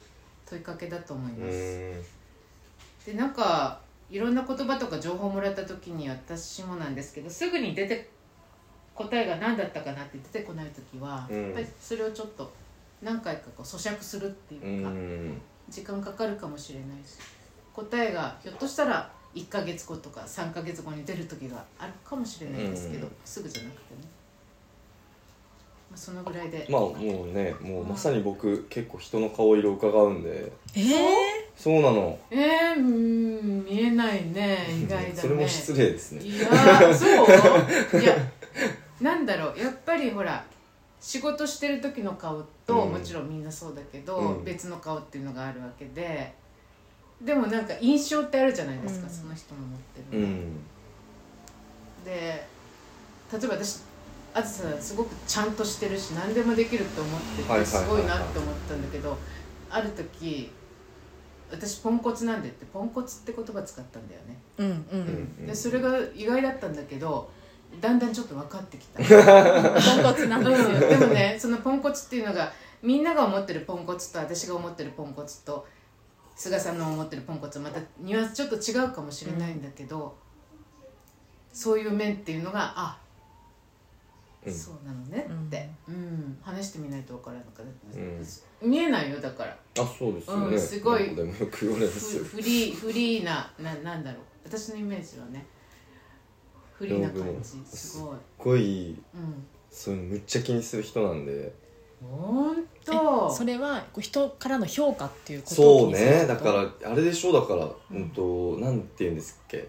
[0.46, 3.12] 問いかけだと思いうます。
[3.12, 8.10] でなんかいろんな言葉とか情報をもらった時に私もなんですけどすぐに出て
[8.96, 11.44] 答えが何だったかなって出てこない時は、うん。
[11.44, 12.52] やっぱりそれをちょっと
[13.02, 15.42] 何回かこう咀嚼するってういうか、ん。
[15.70, 17.18] 時間かかるかもしれないし
[17.74, 23.14] 答えがひょっとしたら1ヶ月後とか3ヶ月後に出る時があるかもしれないですけど、うん。
[23.26, 24.15] すぐじゃなくてね、まあ、
[25.96, 26.68] そのぐらいで。
[26.70, 26.98] まあもう
[27.34, 30.52] ねもうまさに僕結構人の顔色を伺うんで。
[30.76, 32.20] ええそうなの。
[32.30, 35.14] えー、うん見えないね意外だね。
[35.16, 36.24] それも失礼ですね。
[36.24, 37.06] いやーそ
[37.98, 38.02] う？
[38.02, 38.16] いや
[39.02, 39.60] なんだろう。
[39.60, 40.44] やっぱりほら
[41.00, 42.92] 仕事してる時の顔と、うん。
[42.94, 44.44] もちろんみんなそうだけど、うん。
[44.44, 46.34] 別の顔っていうのがあるわけで。
[47.22, 49.14] でもなんか印象ってあるじゃないですか、うん。
[49.14, 50.56] その人の持ってうる、ん。
[52.04, 53.80] で例えば私
[54.38, 59.18] あずさすごくちゃんとしてるし何でもできるって思ってて、すごいなって思ったんだけど
[59.70, 60.52] ある時
[61.50, 64.38] 私ポンコツなんでってポンコツって言葉使ったんだよね。
[64.58, 65.46] うんううん。
[65.46, 67.32] んでそれが意外だったんだけど
[67.80, 70.68] だんだんちょっと分かってきた、 ポンコツなんですよ。
[70.68, 72.52] うんでもねそのポンコツっていうのが
[72.84, 75.66] みんなが思ってるポンコツと私が思ってるポンコツと
[76.36, 80.14] 菅さんの思ってるポンコツまたニュアンスちょっと違うかもしれないんだけど、
[81.54, 83.05] そういう面っていうのがあ、うん
[84.52, 86.38] そうなのねって、うん。
[86.42, 87.64] 話してみないと分からなかった、
[88.00, 88.70] うん。
[88.70, 89.58] 見えないよだから。
[89.80, 91.16] あそうですよね、うんすごい。
[91.16, 92.24] でもよく言われますよ。
[92.24, 94.22] フフリーフリーなななんだろう。
[94.46, 95.46] 私のイメージはね。
[96.78, 97.50] フリーな感じ。
[97.50, 98.16] すごい。
[98.16, 99.46] すっごいうん。
[99.72, 101.54] そういうのむっちゃ気にする人なんで。
[102.02, 106.26] ほんえとそれはこう人からの評価っていうことそうね。
[106.28, 106.52] だか
[106.84, 107.32] らあれでしょ？
[107.32, 108.10] だからうん。
[108.10, 109.68] となんて言うんですっけ。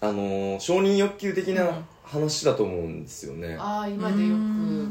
[0.00, 1.54] あのー承認欲求的うん。
[1.56, 4.40] な話だと思うんですよね、ああ今でよく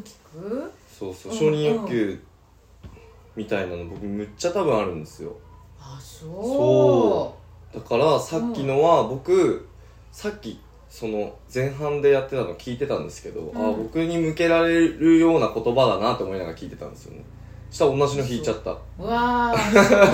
[0.01, 0.03] 聞
[0.41, 0.71] く。
[0.99, 2.19] そうそううん承認欲求
[3.35, 5.35] みたいなの僕むっちゃ多分あるんですよ。
[5.79, 6.29] あそう。
[7.73, 9.67] そだからさっきのは僕
[10.11, 13.57] さっきその前半でやってたの聞いてたんですけど、ん。
[13.57, 17.23] あ僕に向けられるような言葉だなと思いながら聞いてたんですよね。
[17.71, 18.71] したら同じの弾いちゃった。
[18.71, 20.05] うわーすご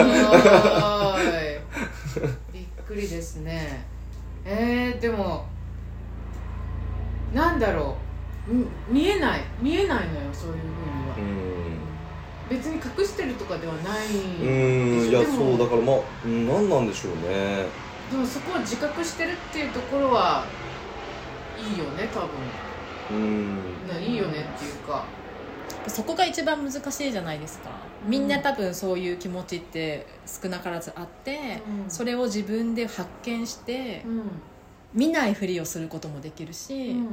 [2.24, 2.30] い。
[2.54, 3.86] びっくりですね。
[4.46, 5.46] えー、でも
[7.34, 7.96] なんだろ
[8.48, 8.54] う。
[8.54, 9.42] み見えない。
[9.62, 11.16] 見えないのよそういうふうには。
[11.16, 11.80] うーん。
[12.50, 14.08] 別に隠してるとかではない。
[14.08, 15.10] でうーん。
[15.10, 17.66] いやそうだからまあうん何なんでしょうね。
[18.12, 20.46] でもそこを自覚してるっていうところは
[21.58, 22.30] いいよね多分。
[23.12, 23.88] うん。
[23.88, 25.06] ないいよねっていうか。
[25.88, 27.70] そこが一番難しいじゃないですか。
[28.06, 31.90] みんな多分そういう気持ちって少なからずあって、うん。
[31.90, 34.22] それを自分で発見してうん
[34.94, 37.08] 見ないふりをすることもできるし、うん。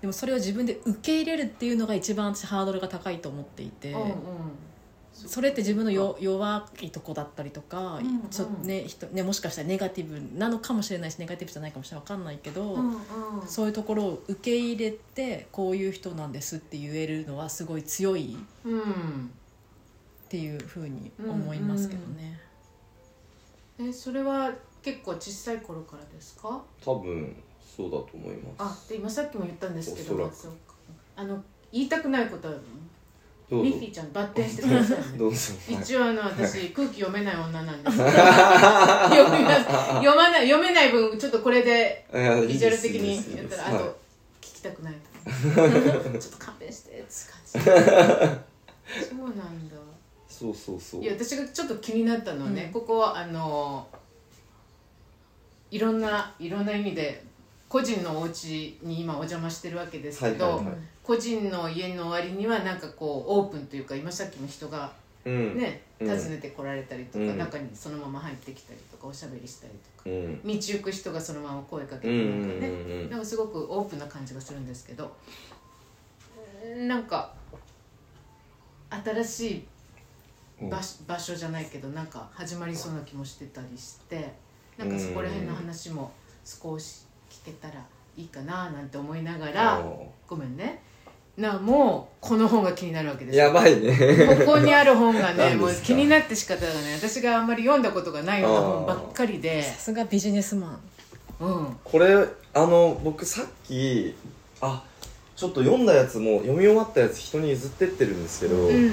[0.00, 4.12] でもそれを自分で受け入れるっていうのが一番私ハードルが高いと思っていて、うんうん。
[5.12, 8.28] それって自分のよ弱いとこだったりとか、うんうん。
[8.30, 12.96] ちょね人ね、もしかしたらネガティブなのかもしれないしネガティブじゃないかもしれない分かんないけど、うんうん。
[13.46, 18.80] そういうところを受け入れてこういう人なんですって言えるのはすごい強いうん。
[18.80, 18.84] っ
[20.30, 22.40] ていうふうに思いますけどね。
[23.80, 26.60] えそれは結構小さい頃からですか？
[26.84, 27.36] 多分
[27.76, 30.56] そうだと思いまあで今さっきも言ったんですけどおそらく。
[31.16, 32.56] あの言いたくないことある
[33.50, 35.04] のミッフィーちゃんバッテンしてくださいね。
[35.18, 35.52] どうぞ。
[35.68, 38.08] 一応あの私空気読めない女なんです 読
[39.38, 39.64] みます。
[39.64, 42.06] 読まない読めない分ちょっとこれで
[42.46, 43.84] ビジュアル的にやったらあはい。
[43.84, 43.98] と
[44.40, 45.10] 聞きたくないと
[46.18, 47.08] ちょっと勘弁してって
[47.62, 47.70] 感じ
[49.08, 49.76] そうなんだ。
[50.28, 51.02] そうそうそう。
[51.02, 52.72] いや私がちょっと気になったのはね、うん。
[52.72, 53.86] ここはあの
[55.70, 57.24] いろんないろんな意味で
[57.68, 60.74] 個人のお家に今お邪魔してるわけですけど、はいはいはい。
[61.04, 64.92] 個人の家の終わりにはなんかこうオープンというか今さっきも人が
[65.24, 66.08] うんね、うん。
[66.08, 67.38] 訪ねてこられたりとか、うん。
[67.38, 70.42] 中にそのまま入ってきたりとかおしゃべりしたりとかうん。
[70.42, 73.10] 道行く人がそのまま声かけてうんうなんかね、んうん。
[73.10, 75.14] なんかすごくオープンな感じがするんですけど
[76.64, 77.32] うんなんか
[78.90, 79.64] 新しい
[81.06, 84.32] 場所じゃないけどなんか始まりそうな気もしてたりして
[84.80, 86.10] なんかそこら辺の話も
[86.42, 87.74] 少し聞けたら
[88.16, 89.84] いいかななんて思いながら
[90.26, 90.82] ごめんね。
[91.36, 93.38] なもうこの本が気になるわけです。
[93.38, 93.94] よやばいね。
[94.46, 96.94] ここにある本がね もう気になって仕方がない。
[96.94, 99.62] 私があんまり読んだことがないような本ばっかりで。
[99.62, 100.80] さすがビジネスマン。
[101.40, 101.76] うん。
[101.84, 104.14] これあの僕さっき
[104.62, 104.82] あ
[105.36, 108.92] ちょっと読んだやつも読み終わったやつ人に譲ってってるんですけど、うん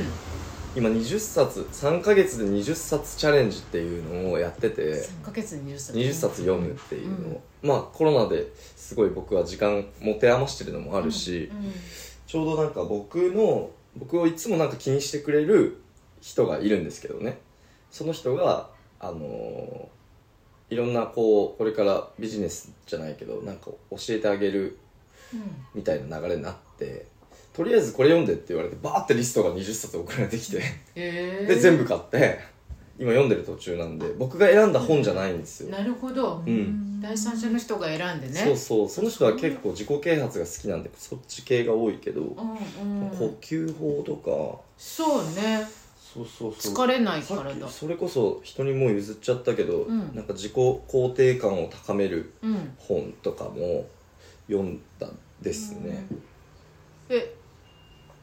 [0.78, 4.94] 今20冊3ヶ月で20冊チャレンジっていうのをやってて。
[4.94, 5.98] 3ヶ月に20冊。
[5.98, 11.74] 20冊読むっていうのを、まあコロナですごい僕は時間持て余してるのもあるし、うん。
[12.28, 15.82] ちょうどなんか僕の僕をいつもなんか気にしてくれる
[16.22, 17.40] 人がいるんですけどね。
[17.90, 19.88] その人があのー
[20.70, 24.78] いろんなこうこれからビジネスじゃないけどなんか教えてあげる
[25.74, 27.06] みたいな流れになって
[27.58, 30.62] とりあえずこれ読んでって言われてバーってリストが20冊送られてきて
[30.94, 32.40] で全部買って
[33.00, 37.00] 今読んでる途中なんで僕が選んだ本じゃないんですよ、なるほど、うん。
[37.02, 38.34] 第三者の人が選んでね。
[38.34, 38.90] そうそう。
[38.90, 43.10] その人は結構自己啓発が好きなんでそっち系が多いけど、うんうん。
[43.12, 44.60] 呼吸法とか。
[44.78, 45.64] そうね。
[46.00, 46.74] そうそうそう。
[46.74, 50.16] 疲れない体きそれこそ人にもう譲っちゃったけど、うん。
[50.16, 52.74] なんか自己肯定感を高めるうん。
[52.80, 53.86] 本とかも
[54.48, 55.08] 読んだ
[55.40, 56.04] ですね、
[57.10, 57.36] え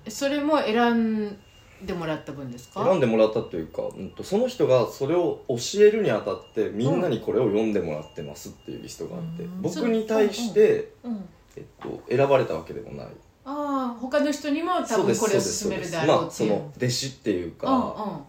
[0.08, 1.38] それも選ん
[1.84, 2.84] でもらった分ですか？
[2.84, 9.62] 選んでもらったというか、うん、とその人がそれを教えるにあたってみんなにこれを読んでもらってますっていうリストがあって、うん。
[9.62, 11.28] 僕に対して、うん。
[11.56, 13.06] えっと、選ばれたわけでもない。
[13.46, 16.60] ああ他の人にも多分これを勧めるだろまあそうっていう。
[16.60, 18.18] の弟子っていうか、うんうん。
[18.18, 18.22] へ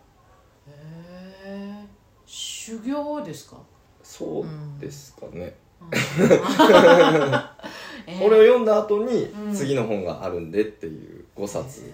[1.45, 1.85] え
[2.25, 3.57] 修行ですか？
[4.03, 5.55] そうですかね、
[8.07, 8.19] えー。
[8.21, 9.53] これを読んだ後にうん。
[9.55, 11.91] 次の本があるんでっていう5冊、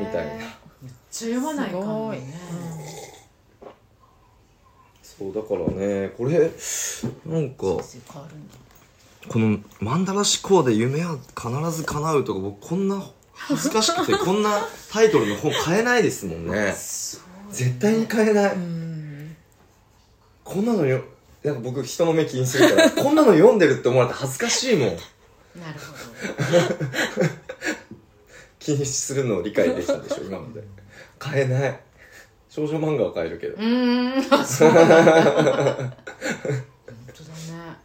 [0.00, 0.32] みたいな。
[0.34, 2.20] めっちゃ読まないかもね。
[5.02, 6.48] そうだからねこれ
[7.26, 7.82] なんかこ
[9.40, 13.02] のマンダラ思考で夢は必ず叶うとか僕こんな
[13.34, 14.60] 恥ずかしくて こんな
[14.92, 16.72] タイトルの本買えないですもんね。
[16.78, 19.36] そう絶対に買えない、うん
[20.44, 21.02] こんなのよ
[21.42, 24.88] なんか僕人の目気にするからこんなの読んでるって思われて恥ずかしいもん。
[25.60, 27.47] なるほ
[28.68, 30.62] 気にするのを理解できたでしょ 今まで。
[31.18, 31.80] 買えない。
[32.50, 33.56] 少女漫画は買えるけど。
[33.56, 34.34] どうーん。
[34.34, 34.94] あそうなんだ。
[34.94, 35.04] 本
[37.14, 37.76] 当だね。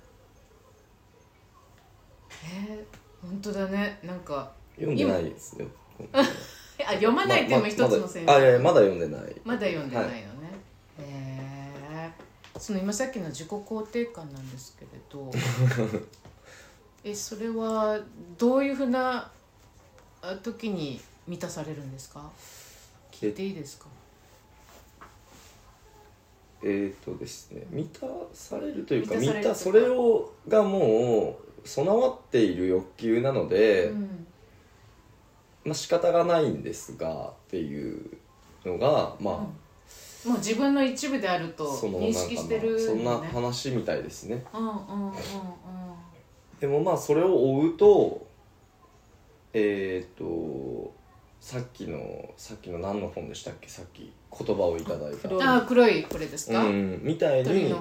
[2.46, 4.00] えー、本当だね。
[4.04, 5.67] なんか読んでないですよ。
[6.13, 6.24] あ
[6.93, 8.34] 読まないっていうのも一つの選択。
[8.34, 9.41] ままだあいやまだ読んでない。
[9.46, 10.22] まだ読んでないのはね、
[11.00, 12.12] へ
[12.58, 15.32] えその今さっきの自己肯定感なんですけれど。
[17.06, 18.00] えそれは
[18.38, 19.32] どういうふうなあ
[20.42, 22.30] 時に満たされるんですか？
[23.12, 23.88] 聞いていいですか？
[26.64, 34.28] えーとですね満たされるというか満満たそれをがもう備わっている欲求なので、うん。
[35.66, 38.18] まあ仕方がないんですがっていう
[38.66, 40.32] のがまあ、うん。
[40.32, 44.44] もう自分の一部であると認識してる、そんなね話みたいですね。
[44.54, 45.14] うんうんうんうん。
[46.62, 48.26] でもまあそれを追うと
[49.54, 50.94] えっ、と
[51.39, 53.68] さっきのさっきの何の本でしたっけ？
[53.70, 55.30] さっき言葉をいただいた。
[55.30, 57.74] あー黒いこれですか、うん、みたいに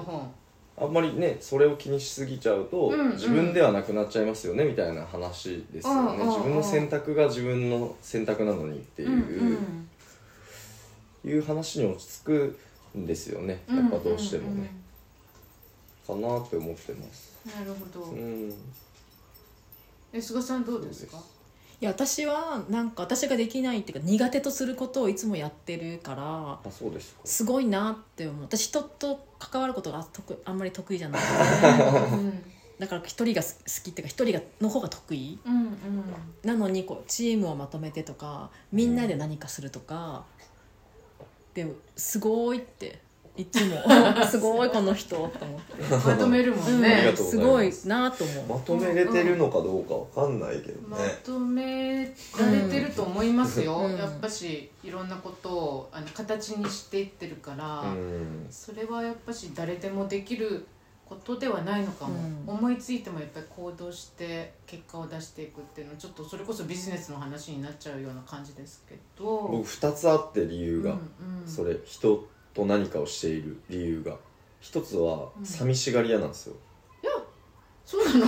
[0.75, 3.11] あんまりねそれを気にしすぎちゃうと、うんうん。
[3.11, 9.17] 自分ではなくなっちゃいますよねみたいな話ですよね、自分の選択が自分の選択なのにっていう、うん
[11.25, 11.31] うん。
[11.31, 12.59] いう話に落ち着く
[12.97, 13.63] んですよね。
[13.69, 14.69] やっぱどうしてもね、
[16.05, 17.33] かなって思ってます。
[17.45, 18.53] なるほど、うん。
[20.11, 21.17] え菅さんどうですか？
[21.83, 27.19] いや私はなんか私ができないっていうか苦手とすることをいつもやってるからあそうですか。
[27.25, 28.43] すごいなって思う。
[28.43, 31.21] 私人と関わることが得あんまり得意じゃない。
[32.09, 32.43] うん。
[32.79, 33.49] だから一人が好
[33.83, 35.37] きっていうか一人がの方が得意。
[35.43, 35.73] うんうん。
[36.45, 40.23] なのにこうチームをまとめてとかみんなで何かするとか、
[41.53, 41.67] で
[41.97, 43.01] すごいって
[43.35, 43.77] いつも。
[44.29, 46.81] すごいこの人と思って、まとめるもんうん。
[46.81, 47.87] ねありがとうごすざいます。
[47.87, 48.45] ごいなと思う。
[48.45, 52.05] まとめれてるのかどうかわかんないけどね、まとめ
[52.39, 53.97] られてると思いますよ、うん。
[53.97, 58.47] やっぱしいろんなことをあの形にしていってるから、うん。
[58.51, 60.67] それはやっぱし誰でもできる
[61.05, 62.13] ことではないのかも、
[62.47, 62.55] うん。
[62.55, 69.47] 思いついてもやっぱり行動して結果を出していくっていうのはちょっとそれこそビジネスの話になっちゃうような感じですけど。
[69.47, 71.47] 僕2つあって理由が、うんうん。
[71.47, 74.17] それ人と何かをしている理由が。
[74.61, 76.55] 一つは寂しがり屋なんですよ、
[77.85, 78.25] そうなの。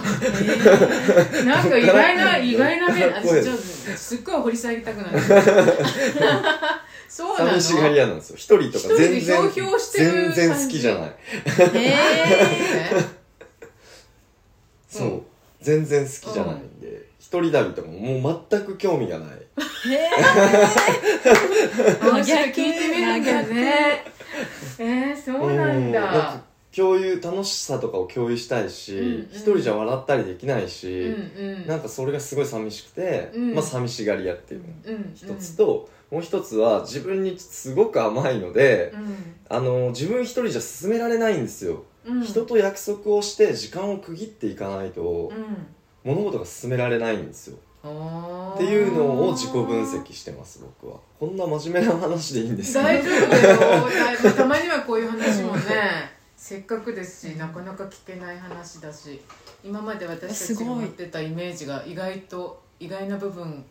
[1.45, 5.19] なんか意外な 意外な面あ声ちょっとすっごい掘り下げたくなる。
[7.07, 7.51] そうなの。
[7.51, 8.35] 寂しがり屋なんですよ。
[8.37, 9.49] 一人とか全然
[9.93, 11.15] 全然好きじゃないへ
[11.73, 13.05] え
[14.89, 15.21] そう、うん
[15.61, 16.55] 全然好きじゃない。
[16.57, 18.45] んで、一人旅とかももう。
[18.51, 19.29] 全く興味がない
[19.89, 20.09] へ
[21.99, 23.25] 話聞いてみるん。
[23.25, 24.14] だね
[24.79, 26.01] えー、そうなんだ。
[26.01, 26.43] か
[26.75, 29.29] 共有楽しさとかを共有したいし、うんうん。
[29.31, 31.03] 一人じゃ笑ったりできないし、
[31.37, 31.67] うんうん。
[31.67, 33.53] なんかそれがすごい寂しくて、うん。
[33.53, 34.63] まあ寂しがり屋っていう
[35.15, 39.15] 一つと、もう一つは自分にすごく甘いので、うん。
[39.47, 42.21] あの自分一人じゃ進められないんですよ、うん。
[42.21, 45.67] 人と約束をして時間を区切っていかないと、うん。
[46.03, 47.57] 物事が進められないんですよ
[47.89, 50.99] っていうのを自己分析してます僕は。
[51.19, 52.83] こんな真面目な話でいいんですか？
[52.83, 53.57] 大丈夫だよ。
[54.23, 56.11] だたまにはこういう話もね。
[56.37, 59.21] せっかくですしなかなか聞けない話だし。
[59.63, 63.65] 今まで私たちがすごい持ってたイメージが意外と意外な部分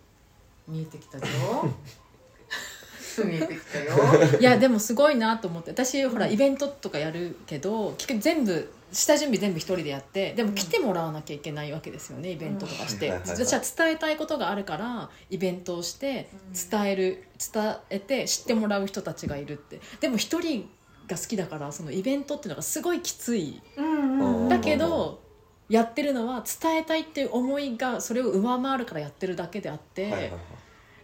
[0.67, 1.27] 見えてきたぞ。
[3.25, 3.93] 見えてきたよ。
[4.41, 5.71] いやでもすごいなと思って。
[5.71, 16.31] 私ほらイベントとかやるけど結局全部下準備全部一人でやってでも来てもらわなきゃいけないわけですよねイベントとかして、うんはいはいはいはい私は伝えたいことがあるからイベントをして
[16.71, 19.81] 伝える伝えて知ってもらう人たちがいるって。
[20.01, 20.69] でも一人
[21.09, 23.61] が好きだからそのイベントっていうのがすごいきつい。
[23.77, 24.49] うんうん。
[24.49, 25.21] だけど
[25.69, 30.33] やってるのは伝えたいっていう思いがそれを上回るからやってるだけであって、はいはいはい。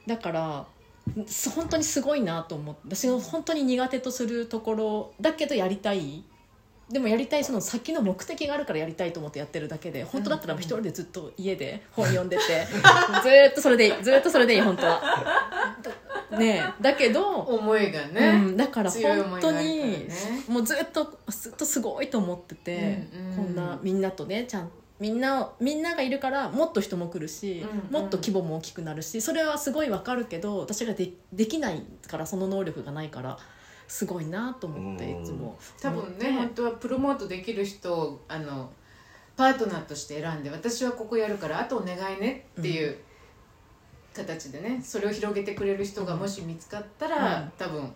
[0.06, 0.66] だから
[1.26, 6.24] す本当にすごいなと思って私が本当に苦手とするところだけどやりたい
[6.90, 12.42] でもやりたいその先の目的があるからやりたいと思ってやってるだけで本当だったら一人でずっと家で本読んでて
[13.22, 15.00] ずーっとそれでいいずーっとそれでいい本当は。
[15.82, 15.90] だ
[16.38, 20.08] ねえだけど、思いがうね、ん、だから本当にね
[20.48, 23.36] もうずっとずっとすごいと思ってて、うんうん。
[23.36, 27.92] こんなみんなとねちゃんみんなをみんながいるからもっと人も来るし、うん。
[27.92, 33.38] もっと規模も大きくなるしそれはすごいわかるけど私がでできないからその能力がないから
[33.90, 35.22] すごいなと思ってうん。
[35.22, 35.58] いつも。
[35.82, 38.70] 多分ね本当はプロモートできる人をあの
[39.36, 42.96] パートナーとして選んで私はここやるからあとお願いねっていう
[44.14, 47.52] 形でねそれを広げてくれる人がもし見つかったら、うん。
[47.58, 47.92] 多分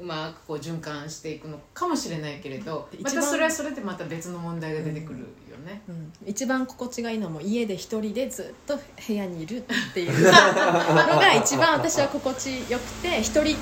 [0.00, 5.82] うまくこう循環していくのかもしれないけれどま一番たそれはそれでまた別の問題が出てくるよね。
[5.86, 6.12] うん。
[6.26, 9.62] 一番心地がいいのはもう家で一人でずっと部屋にいるっ
[9.92, 13.54] ていう のが一番私は心地よくて一人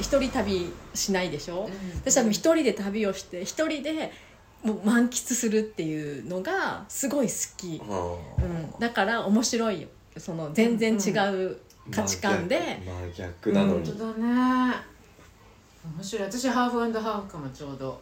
[0.00, 1.68] 一人旅しないでしょ、
[2.04, 4.12] 私はもう一人で旅をして一人で
[4.62, 9.88] もう満喫するっていうのがすごい好き、あうん、だから面白いよ。
[10.16, 11.56] その全然違うー
[11.90, 12.58] 価値観で、
[13.16, 14.74] 真逆なのに、本当だね。
[15.96, 16.28] 面白い。
[16.28, 18.00] 私ハーフハーフかもちょうど。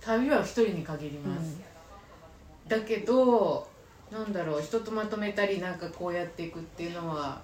[0.00, 1.58] 旅は一人に限ります、
[2.66, 3.68] だけど
[4.10, 4.62] なんだろう。
[4.62, 7.40] 人とまとめたりなんかこうやっていくっていうのは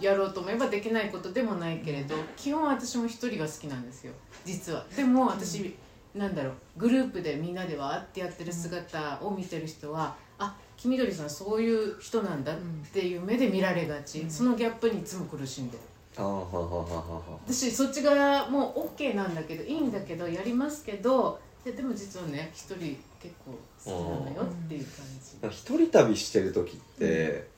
[0.00, 4.12] やろうと思えばできないことでもないけれど基本私も一人が好きなんですよ。
[4.44, 4.84] 実は。
[4.94, 5.74] でも私、
[6.14, 6.52] なんだろう。
[6.76, 12.56] グループでみんなでわーってやってる姿を見てる人は、あ黄緑さんそういう人なんだっ
[12.92, 15.82] ていう目で見られがち、そのギャップにいつも苦しんでる。
[16.16, 25.56] あーははははは私そっち側もう OK なんだけどいいんだけどやりますけどででも実はね一人結構好きなのよっていう感じ。
[25.56, 27.48] 一人旅してる時って、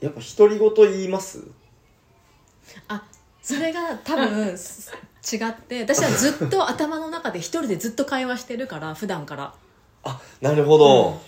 [0.00, 1.42] やっぱ独り言言います？
[2.88, 3.02] あ
[3.42, 4.92] それが多分す
[5.32, 9.54] 違って私はずっと頭の中で一人でずっと会話してるから普段から。
[10.04, 11.20] あなるほど、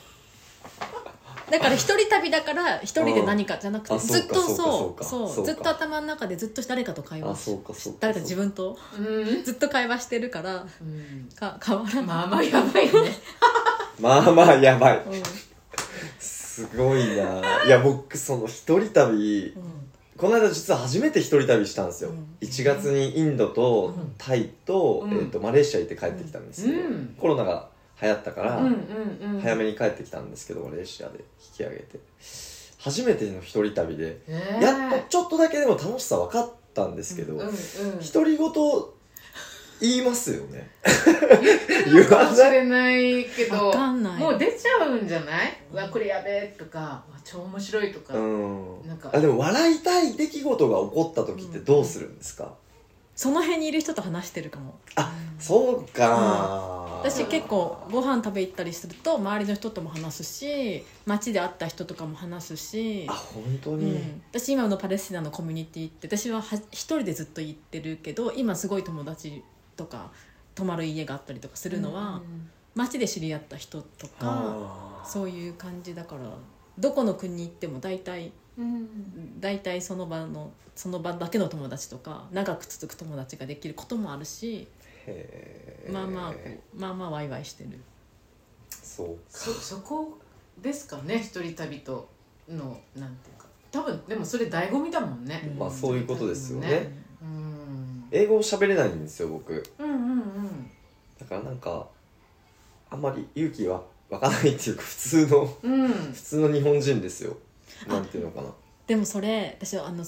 [1.48, 5.34] だから一人旅だから一人で何かじゃなくてあずっとそうそうかそうか。
[5.34, 5.52] そうか。
[5.52, 7.98] ずっと頭の中でずっと誰かと会あ話しそうかそうか。
[8.00, 12.92] 誰か自分とうん、ずっと会話してるからうん、か変わらない、まあまあやばいね。
[14.00, 14.98] まあまあやばい。
[15.06, 15.22] うん。
[16.18, 17.64] すごいな。
[17.64, 19.62] いや僕その一人旅うん
[20.16, 22.36] この間実は初めて一人旅したんですよ、うん。
[22.40, 24.14] 1月にインドとうん。
[24.16, 25.12] タイと,、うん。
[25.12, 27.16] えー、とマレーシア行って帰ってきたんですけど、うん。
[27.18, 27.68] コロナが
[28.00, 28.60] 流行ったから、
[29.40, 31.24] 早めに帰ってきたんですけどマレーシアで引
[31.56, 31.98] き上げて。
[32.78, 34.62] 初めての一人旅で、えー。
[34.62, 37.38] やっとちょっとだけでも楽しさ分かったんですけど、
[38.12, 38.48] 独り言
[39.86, 40.70] 言いますよね。
[41.92, 44.18] 言うかもしれないけどわかんない。
[44.18, 45.56] もう出ちゃうんじゃない？
[45.72, 48.86] うわこれやべえとかわ超面白いとか、うん。
[48.86, 49.10] なんか。
[49.12, 52.54] あでも笑いたい出来事が起こった時ってどうするんですか、
[53.14, 54.78] その辺にいる人と話してるかも。
[54.96, 63.06] あそうか、私結構ご飯食べ行ったりすると周りの人とも話すし街で会った人とかも話すし。
[63.08, 69.42] あ、本当に、うん、私今のパレスチナのコミュニティって私はは一人でずっと行ってるけど今すごい友達
[69.76, 70.10] とか
[70.54, 72.22] 泊まる家があったりとかするのは、
[72.74, 76.22] 街で知り合った人とかそういう感じだから
[76.78, 84.66] どこの国に行っても大体うん大体その場のその場だけの友達とか長く続く友達ができることもあるし
[85.90, 86.34] まあまあ
[86.74, 87.78] まあまあワイワイしてる。
[88.70, 89.14] そうか。
[89.28, 90.18] そそこ
[90.60, 92.08] ですかね一人旅と
[92.48, 93.46] のなんていうか。
[93.70, 96.76] 多分でもそれ醍醐味だもんね、うんまあそういうことですよねね。
[96.76, 97.03] うん
[98.14, 99.62] 英語喋れないんですよ僕。
[99.78, 100.70] うんうんうん。
[101.18, 101.88] だからなんか
[102.88, 105.88] あんまり勇気は湧かないっていうか普通のうん。
[105.88, 107.36] 普通の日本人ですよ。
[107.88, 108.48] なんていうのかな。
[108.86, 110.04] でもそれ私はあの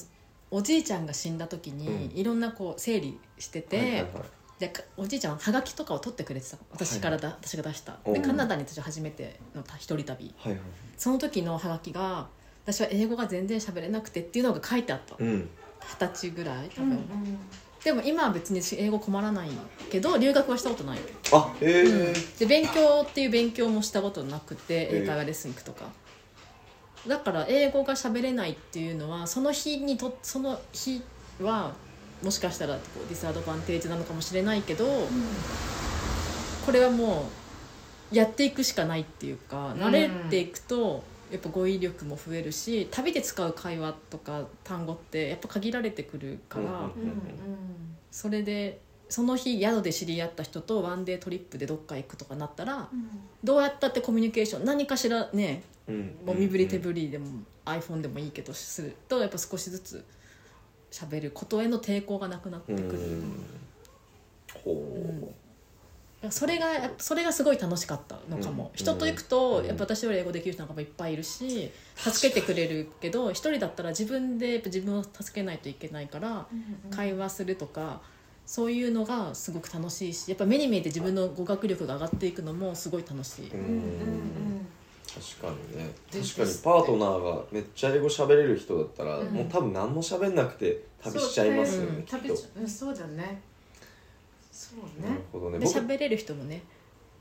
[0.53, 2.17] おじいちゃんが死んだ時に、うん。
[2.17, 4.11] いろんなこう整理してて、はいはいはい。
[4.61, 7.99] でかおじいちゃんははがきとかを取ってくれてた私からだ、私が出した。
[8.05, 8.15] おう。
[8.15, 10.61] でカナダに私は初めてのた一人旅はいはい
[10.97, 12.29] その時のはがきが
[12.65, 15.17] 私は英語が全然喋れなくてっていうのが書いてあった。
[15.19, 15.49] うん。
[15.89, 17.39] 二十歳ぐらい多うん分、
[17.87, 19.49] でも今は別に英語困らない
[19.93, 20.99] けど留学はしたことない、
[21.33, 25.85] あへえで勉強っていう勉強もしたことなくてええ英会話レッスン行くとか、
[27.07, 31.01] だから英語が喋れないっていうのはその日にとその日
[31.41, 31.75] は
[32.25, 34.85] もしかしたらこうディスアドバンテージなのかもしれないけど、
[36.67, 37.29] これはも
[38.11, 46.91] うやっていくしかないっていうかうん慣れていくとやっぱ語彙力も増えるし旅で使う会話とか単語ってやっぱ限られてくるから、うんうんうん
[48.11, 52.89] それでその日宿で知り合った人とワンデートリップでどっか行くとかなったら
[53.45, 56.17] どうやったってコミュニケーション何かしらねうん。
[56.25, 57.27] もう身振り手振りでも
[57.67, 60.05] iPhone でもいいけどするとやっぱ少しずつ
[60.91, 63.45] 喋ることへの抵抗がなくなってうくる、ん。
[64.65, 65.35] ほ
[66.31, 66.67] それが
[66.99, 68.71] それがすごい楽しかったのかも、うん。
[68.75, 69.67] 人と行くとうん。
[69.67, 76.47] やっぱ私より英語できる人なんかもいっぱいいるし助けてくれるけど一人だったら自分でやっぱ自分を助けないといけないから
[76.91, 78.01] 会話するとか
[78.47, 84.67] そういうのがすごく楽しいしやっぱ目に見えて自分の語学力が上がっていくのもすごい楽しい、ううんうん
[85.17, 85.91] 確かにね。
[86.13, 89.33] で確かにパートナーがめっちゃ英語喋れる人だったら、うん。
[89.33, 92.03] もう多分何も喋んなくて旅しちゃいますよね、うん。
[92.03, 92.29] きっと。
[92.29, 93.41] 旅しうんそうだね
[94.77, 95.59] そうなるねほどね。
[95.59, 96.63] 僕で喋れる人もね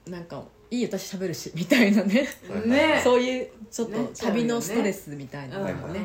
[0.07, 2.27] なんか「いいよ私喋るし」みたいなね。
[2.49, 3.01] はいね。
[3.03, 6.01] そういうちょっと旅のストレスみたいなのはいもね、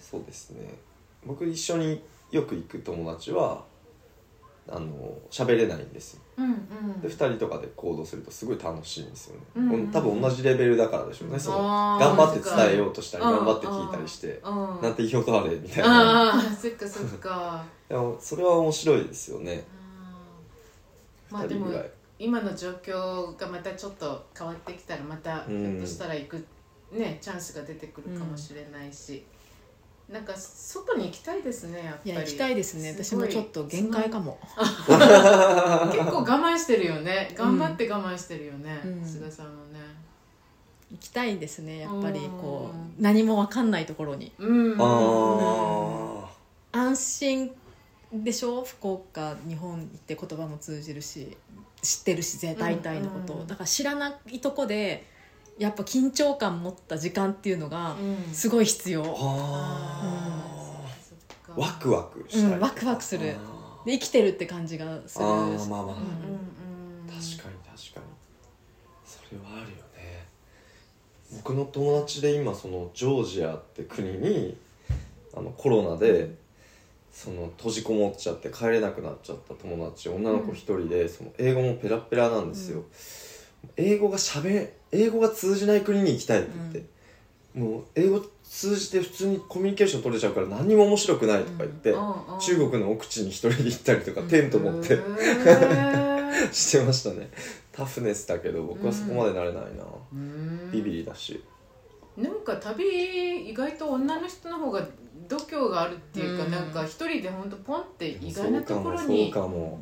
[0.00, 0.78] そうですね。
[1.26, 3.64] 僕一緒によく行く友達は
[4.68, 6.20] あの喋れないんですよ。
[6.38, 7.00] うんうん。
[7.00, 11.58] で2人とかで行動するとすごい楽しいんですよね、うんうん多分同じレベルだからでしょうね、その
[11.98, 16.32] 頑張って伝えようとしたりうん頑張って聞いたりして、うんなんて言おうとあれみたいな。
[16.32, 17.64] ああそっかそっか。
[17.88, 19.64] でもそれは面白いですよね。
[19.74, 19.79] あー
[21.30, 21.70] まあでも
[22.18, 25.74] 今の状況がまたちょっと変わってきたらまたひうん。
[25.76, 26.44] ょっとしたら行く
[26.92, 29.24] ねチャンスが出てくるかもしれないし、
[30.08, 32.10] なんか外に行きたいですねやっぱり。
[32.10, 32.92] いや行きたいですね。
[32.92, 34.38] 私もちょっと限界かも。
[34.42, 34.98] 結
[36.10, 37.32] 構我慢してるよね。
[37.34, 39.04] 頑張って我慢してるよね、うん。
[39.06, 39.78] 菅さんもね。
[40.90, 42.80] 行きたいですねやっぱりこうん。
[42.80, 44.32] う何も分かんないところに。
[44.38, 44.76] うん。
[44.80, 46.28] あ
[46.72, 47.52] 安心
[48.12, 48.62] でしょ？
[48.64, 51.36] 福岡日本行って言葉も通じるし
[51.82, 53.32] 知ってるしぜ大体のこと。
[53.34, 55.06] を、うんだから知らないとこで
[55.58, 58.34] やっぱ緊張感持った時間っていうのがうん。
[58.34, 59.12] すごい必要、ーあ。
[59.14, 61.14] あーそ
[61.52, 63.36] っかワクワクしたりうんワクワクする。
[63.36, 65.24] あで生きてるって感じがする。
[65.24, 67.06] ーあーまあまあ、うんうんうん。
[67.06, 68.06] 確かに確かに。
[69.06, 70.26] それはあるよね。
[71.32, 74.56] 僕の友達で今そのジョージアって国に
[75.34, 76.34] あのコロナで
[77.12, 82.84] その閉じこもっちゃって帰れなくなっちゃった友達女の子一人でその英語もペラペラなんですよ、
[83.76, 86.84] 英語がしゃべ英語が通じない国に行きたいって言って、
[87.58, 94.98] もう英語通じて普通にコミュニケーション取れちゃうから何にも面白くないとか言って、中国の奥地に一人で行ったりとか、テント持って。
[96.52, 97.30] してましたね。
[97.72, 100.70] タフネスだけど僕はそこまでなれないな、うん。
[100.72, 101.42] ビビリだし。
[102.16, 104.86] なんか旅意外と女の人の方が
[105.28, 106.50] 度胸があるっていうか、うん。
[106.50, 109.78] なんか一人でほんとポンって意外なところに行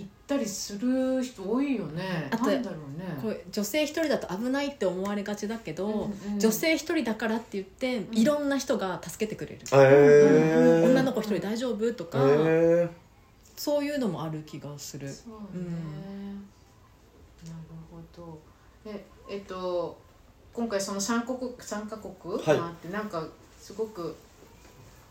[0.00, 2.28] ったりする人多いよね。
[2.30, 3.18] あとなんだろうね。
[3.20, 12.88] これ女性一人だと危ないって思われがちだけど、うんうん女性一人だからって言って、いろんな人が助けてくれる、へえ女の子一人大丈夫とか、へ
[13.56, 15.08] そういうのもある気がする。
[15.08, 15.64] そうね、うん。
[15.64, 17.56] なる
[17.90, 18.38] ほど。
[18.86, 19.98] ええっと
[20.52, 22.44] 今回その3国三カ国はい。
[22.44, 23.26] 回って、なんか
[23.60, 24.14] すごく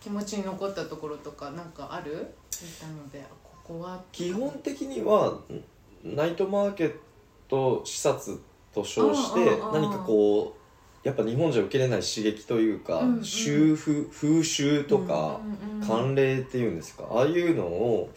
[0.02, 2.28] 気持ちに残ったところとかなんかある？
[2.52, 4.02] 聞いたのでここは？
[4.12, 5.40] 基本的には
[6.04, 6.96] ナイトマーケッ
[7.48, 8.38] ト視察
[8.74, 10.56] と称して何かこ
[11.04, 13.24] うやっぱ日本じゃ受けれない刺激というか、うんうん。
[13.24, 17.08] 習風風習とか、うんうん慣例っていうんですか？
[17.10, 18.12] ああいうのを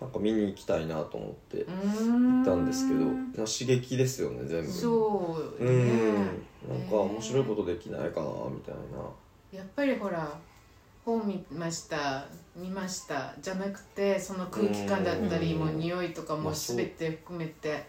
[0.00, 4.68] なんか見に行きたいなと思って行ったんですけど、刺激ですよね全部。
[4.68, 6.14] そううねん。
[6.16, 8.74] なんか面白いことできないかなみたい
[9.52, 9.58] な。
[9.58, 10.28] やっぱりほら
[11.06, 12.26] 本見ました
[12.56, 15.58] 見ましたじゃなくてその空気感だったりうん。
[15.60, 17.86] もう匂いとかも全て含めて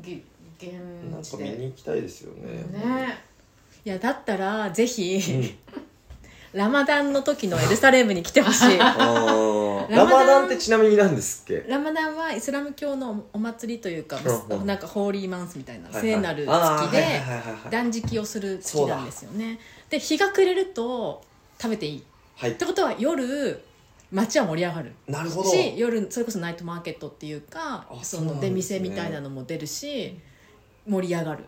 [0.00, 0.24] ぎ
[0.58, 2.52] 現なんか見地でに行きたいですよね。
[2.72, 3.18] ね。
[3.84, 5.50] いやだったらぜひ、うん。
[6.58, 8.78] ラマダンの時のエルサレムに来てほしい。
[8.78, 10.08] ララマダン。
[10.08, 11.64] マダンってちなみに何ですっけ？
[11.68, 14.18] ラマダンはイスラム教のお祭りというか、
[14.64, 16.02] なんかホーリーマンスみたいな、はいはい。
[16.02, 17.20] 聖なる月で
[17.70, 19.58] 断食をする月なんですよね。
[19.90, 21.22] で日が暮れると
[21.60, 21.98] 食べていい。
[21.98, 22.02] っ
[22.36, 22.56] はい。
[22.56, 23.62] てことは夜
[24.12, 24.92] 街は盛り上がる。
[25.08, 25.50] なるほど。
[25.50, 28.50] し夜それこそナイトマーケットっていうかあそそうなんですね。
[28.50, 30.18] の出店みたいなのも出るし
[30.86, 31.44] 盛り上がる。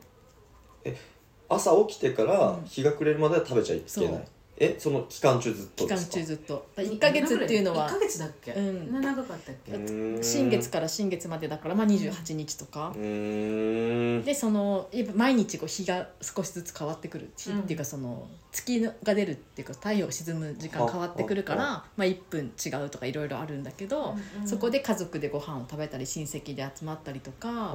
[1.49, 4.29] 朝起きてから日が暮れるまでは食べちゃいけない、
[4.59, 6.13] えその期間中ずっと期間ですか？
[6.19, 6.67] 中ずっと。
[6.77, 8.93] 1ヶ月っていうのは1ヶ月だっけ、うん。
[8.93, 10.23] な長かったっけ、うーん。
[10.25, 12.93] 新月から新月までだから、まあ、28日とか。
[12.97, 14.25] う、ーん。
[14.25, 17.61] でそのやっぱ毎日こう日が少しずつ変わってくる日うん。
[17.61, 27.75] っていうかその月が出るっていうか太陽が沈む時間変わってくるからはまあ、1分違うとかいろいろあるんだけど、うんうんそこで家族でご飯を食べたり親戚で集まったりとか、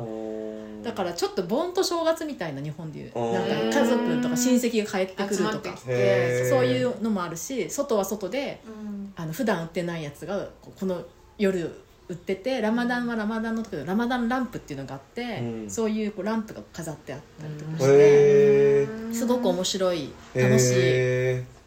[0.83, 3.33] だかららちょっと盆と正月みたいな日本でいうあー。
[3.33, 5.51] なんか家族とか親戚が帰ってくるとか。
[5.51, 6.49] 集まってきてへー。
[6.49, 9.13] そういうのもあるし外は外でうん。
[9.15, 11.03] あの普段売ってないやつがここの
[11.37, 11.69] 夜
[12.07, 15.69] 売っててラマダンはラマダンの時でラマダンランプっていうのがあって、うん。
[15.69, 19.13] そういうこうランプが飾ってあったりとかして、へー。
[19.13, 20.75] すごく面白い楽しい。
[20.77, 21.61] へー。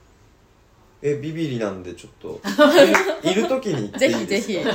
[1.06, 2.40] えビビリなんでちょっと。
[3.28, 4.70] いいる時に行ってぜいいですひぜか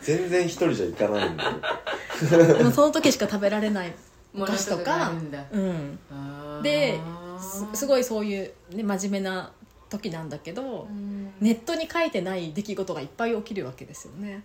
[0.00, 0.02] ひ。
[0.02, 2.54] 全然一人じゃ行かないんで。
[2.58, 3.92] でもその時しか食べられない、
[4.34, 5.12] ものとか
[5.52, 6.98] うん、で
[7.42, 9.52] すすごいそういう、ね、真面目な
[9.90, 11.32] 時なんだけど、うん。
[11.40, 14.42] ネットに書いてない出来事がいっぱい起きるわけですよね。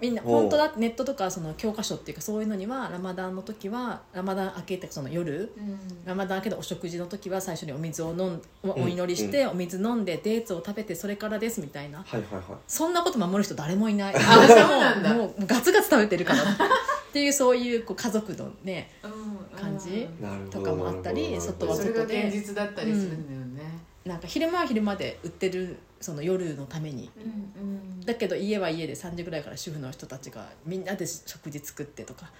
[0.00, 5.78] みんな本当だネットとかその教科書っていうかそういうのにはラマダンの時はラマダン明けてその夜うん。
[6.04, 11.98] ラマダン明けでお食事の時は最初にお水を飲んお祈りして、お水飲んでデーツを食べてそれからですみたいな。
[11.98, 12.42] はいはいはい。
[12.66, 14.14] そんなこと守る人誰もいない。
[14.16, 16.42] あもうもうガツガツ食べてるから。
[16.42, 19.21] っていうそういうこう家族のねうん
[19.56, 20.08] 感じ
[20.50, 23.78] とかもあったり外はそれが現実だったりするんだよね。
[24.04, 27.10] なんか昼間は昼間で売ってるその夜のために。
[27.16, 27.20] う
[27.60, 27.64] んう
[27.98, 28.00] ん。
[28.00, 32.30] だけど家は家で3時ぐらいから主婦の人たちがみんなで食事作ってとか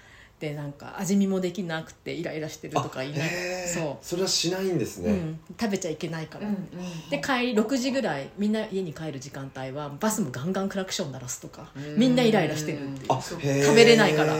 [0.43, 3.73] でなんか味見もできなくてイライラしてるとか言いながらへー。
[3.73, 6.63] そそれはしないんですう、ね、うん、食べちゃいけないから、うんうん
[7.11, 11.97] で帰り6時ぐらいみんな家に帰る時間帯はバスもガンガンクラクション鳴らすとかうん。
[11.97, 13.63] みんなイライラしてるっていう。
[13.63, 14.35] 食べれないから。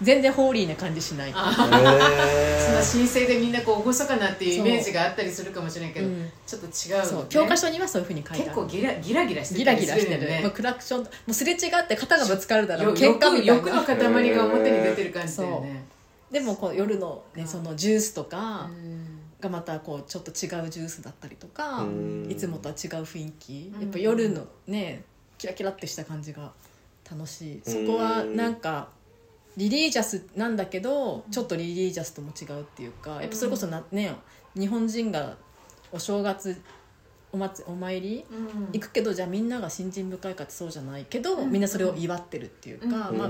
[0.00, 1.32] 全然ホーリーな感じしない。
[1.32, 6.30] そのー神聖でみんなこう厳かなっていうイメージがあったりするかもしれないけど、うん。
[6.46, 7.26] ちょっと違うそう。
[7.28, 8.44] 教科書にはそういうふうに書いてある。
[8.44, 10.40] 結構ギラギラギラしてギたりラギラしてるね。
[10.42, 13.96] もうクラクションもうすれ違って肩がぶつかるだろよう喧嘩みたい欲のな塊
[14.30, 15.84] が表に出てる感じだよね
[16.30, 17.48] でもこう夜の,、ね、うん。
[17.48, 19.20] そのジュースとかうん。
[19.40, 22.30] がまたこうちょっと違うジュースだったりとかうん。
[22.30, 23.72] いつもとは違う雰囲気。
[23.74, 23.80] うん。
[23.82, 25.04] やっぱ夜のね
[25.38, 26.52] キラキラってした感じが
[27.10, 27.60] 楽しい。
[27.64, 28.88] そこはなんか
[29.56, 34.14] リリージャスなんだけどちょっとリリージャスとも違うっていうかやっぱそれこそな、ね、
[34.54, 35.36] 日本人が
[35.90, 36.60] お正月
[37.32, 38.68] お祭お参りうん。
[38.72, 41.50] 行くけどじゃあみんなが信心深いかってそうじゃないけど、うん。
[41.50, 43.18] みんなそれを祝ってるっていうか、うん。
[43.18, 43.28] まあ、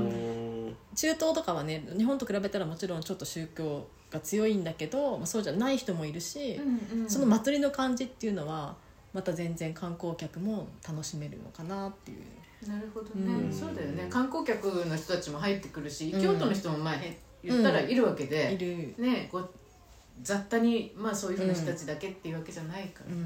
[0.95, 7.11] 中東とかはね日本と比べたらもちろんちょっと宗教が強いんだけど、まあ、そうじゃない人もいるし、うんうん。
[7.11, 8.77] その祭りの感じっていうのは
[9.13, 12.69] また全然観光客も楽しめるのかなっていう。
[12.69, 13.53] なるほどね、うん。
[13.53, 14.07] そうだよね。
[14.11, 16.23] 観光客の人たちも入ってくるし、うん。
[16.23, 18.95] 京都の人も前言ったらいるわけで、いる。
[18.99, 19.51] ねこう
[20.23, 23.23] 雑多にまあそういうふうな人たちだけっていうわけじゃないからね、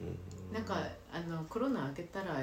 [0.00, 0.04] う
[0.50, 0.54] ん。
[0.54, 0.76] なんか
[1.12, 2.36] あのコロナ明けたら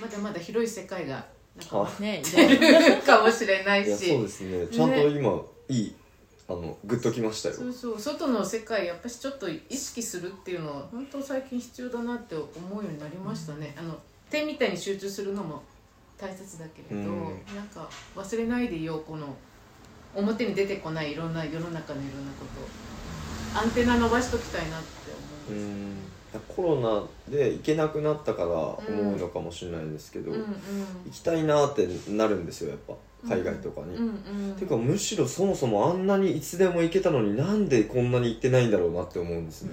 [0.00, 2.00] まだまだ広い世界がなんかあ。
[2.00, 4.08] ね 出るかもしれないいやし。
[4.08, 5.94] そうですねちゃんと今、いい
[6.46, 7.54] あのグッときましたよ。
[7.54, 8.00] そうそう。
[8.00, 13.96] 外の世界やっぱしちょっと意識するっていうのは本当最近必要だなって思うようになりましたね、あの
[14.30, 15.62] 点みたいに集中するのも
[16.18, 17.18] 大切だけれど、うん。
[17.54, 19.34] なんか忘れないでいようこの
[20.14, 22.60] 表に出てこないいろんな世の中のいろんなこと。
[22.60, 22.84] を
[23.56, 25.12] アンテナ伸ばしときたいなって
[25.52, 26.03] う思います、ん
[26.40, 30.46] コロナで行けなくなったから思うのかもしれないんですけど、うんうん。
[31.06, 32.94] 行きたいなってなるんですよやっぱ。
[33.26, 34.54] 海外とかに、うんうん。
[34.56, 39.70] ていうかむしろそもそもあんなにいつでも行けたのになんでこんなに行ってないんだろうなって思うんですね、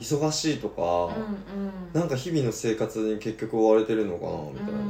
[0.00, 1.72] 忙しいとか、うんうん。
[1.92, 4.80] なんか日々の生活に結局追われてるのかなみたいな、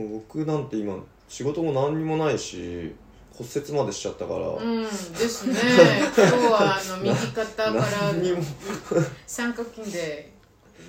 [0.00, 0.08] うん。
[0.10, 0.96] もう僕なんて今
[1.28, 2.94] 仕事も何にもないし
[3.38, 5.54] 骨折までしちゃったから、うん、うん、ですね。
[6.16, 7.84] 今日はあの右肩から
[9.28, 10.32] 三角筋で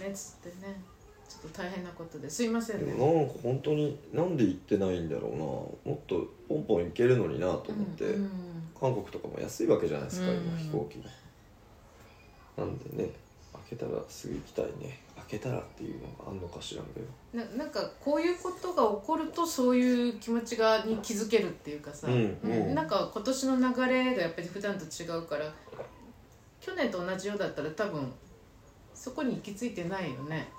[0.01, 0.81] ねつってね
[1.29, 2.87] ちょっと大変なことですいませんね。
[2.87, 5.37] なんか本当になんで行ってないんだろうな。
[5.37, 8.31] もっとポンポン行けるのになと思って、うん
[8.79, 10.37] 韓国とかも安いわけじゃないですか、うん。
[10.37, 10.99] 今飛行機
[12.57, 13.09] なんでね
[13.51, 15.01] 開けたらすぐ行きたいね。
[15.08, 17.05] 開けたらっていうのがあんのか知らんけど。
[17.33, 22.75] ななんかこういうことが起こるとそういう気持ちがに気づけるっていうかさ、うんうん。
[22.75, 25.53] なんか今年の流れがやっぱり普段と違うから
[26.59, 28.11] 去年と同じようだったら多分
[28.93, 30.49] そこに行き着いてないよね。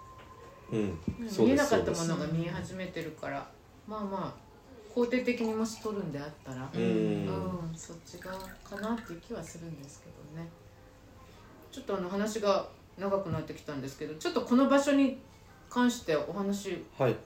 [0.72, 0.98] うん
[1.38, 3.46] 見えなかったものが見え始めてるから。
[3.88, 4.50] まあまあ
[4.94, 10.06] 肯定的にもし取るんであったら、うんそっち側かなっていう気はするんですけ
[10.36, 10.48] どね。
[11.70, 12.66] ちょっとあの話が
[13.00, 15.18] 長くなってきたんですけどちょっとこの場所に
[15.68, 17.16] 関してお話はい。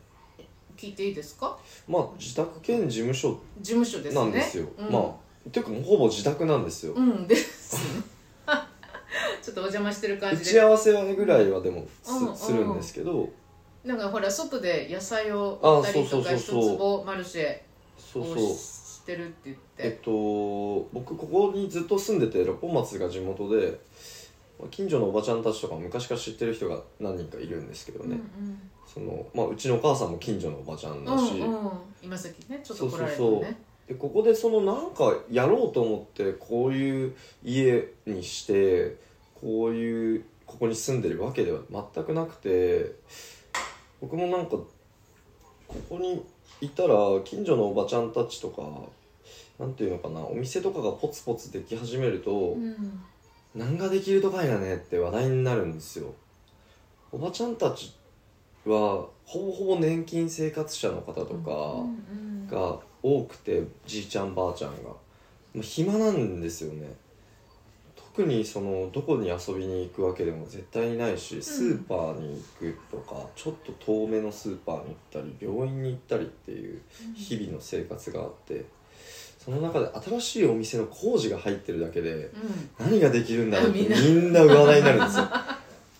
[0.76, 1.56] 聞いていいですか？
[1.88, 4.20] まあ自宅兼事務所事務所ですね。
[4.20, 4.66] なんですよ。
[4.76, 8.02] うん、まあていうかもうほぼ自宅なんですよ、うんですね。
[9.42, 10.50] ちょっとお邪魔してる感打じで。
[10.50, 12.36] ち合わせぐらいはでもす,、うんうん。
[12.36, 13.28] するんですけど。
[13.84, 16.76] なんかほら外で野菜をあ売ったりとか一そうそうそうそう。
[16.78, 17.58] 坪マルシェ
[17.98, 18.24] そう。
[18.24, 19.62] そうをしてるって言って。
[19.78, 20.10] えっと
[20.92, 23.76] 僕ここにずっと住んでて六本松が地元でまあ
[24.70, 28.18] 近所のおばちゃんたちとか昔から知ってる人が何人かいるんですけどね、
[28.86, 31.64] そのまあ、うちのお母さんも近所のおばちゃんだし、うんうん。
[31.64, 31.70] うん、
[32.02, 33.56] 今さっきねちょっと来られたそうそうね
[33.88, 38.96] でここでそのなんかやろうと思ってこういう家にして
[39.40, 42.92] こういうここに住んでるわけでは全くなくて
[44.00, 44.66] 僕もなんかこ
[45.88, 46.24] こに
[46.60, 48.62] いたら近所のおばちゃんたちとか
[49.58, 53.02] なんていうのかなお店とかがポツポツでき始めるとうん
[53.54, 56.12] 「何ができるとかいなね」って話題になるんですよ。
[57.12, 57.94] おばちゃんたち
[58.64, 61.84] はほぼほぼ年金生活者の方とか、う
[62.14, 64.90] んが多くてじいちゃんばあちゃんが、
[65.54, 66.88] まあ、暇なんですよね。
[67.96, 76.80] 特にそのどこに遊びに行くわけでも絶対にないしスーパーに行くとか、ちょっと遠めのスーパーに行ったり病院に行ったりっていう
[77.16, 78.64] 日々の生活があって
[79.44, 82.30] その中で新しいお店の工事が入ってるだけでうん。
[82.78, 84.00] 何ができるんだろうってみんな。
[84.00, 85.28] みんな話題になるんですよ。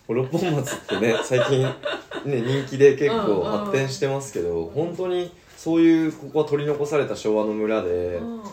[0.07, 8.45] 六本松ってね最近ね人気で結構発展してますけど本当にそういうここは取り残された昭和の村でうんうん。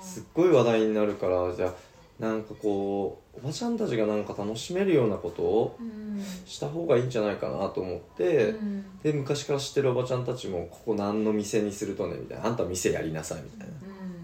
[0.00, 1.74] すっごい話題になるからじゃあ
[2.20, 6.24] なんかこうおばちゃんたちがなんか楽しめるようなことをうん。
[6.46, 8.84] した方がいいんじゃないかなと思って、うん。
[9.02, 12.46] で昔から知ってるおばちゃんたちもここ何の店にするとねみたいな。
[12.46, 13.74] あんた店やりなさいみたいな。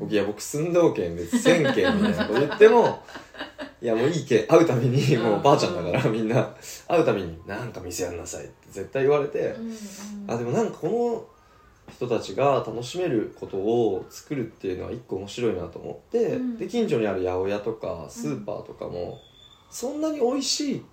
[0.04, 3.02] うん僕いや僕寸胴県別に1000軒みたいなこと言っても
[3.84, 6.54] いやもういいけ会うたびにもうばあちゃんだからみんな。
[6.88, 9.40] 会うたびに「なんか店やんなさい」って絶対言われて。
[9.40, 9.74] うんうん。
[10.26, 16.56] あでもなんかこの人たちが楽しめることを作るっていうのは一個面白いなと思って、うん。
[16.56, 19.18] で近所にある八百屋とかスーパーとかも
[19.70, 20.84] そんなに美味しい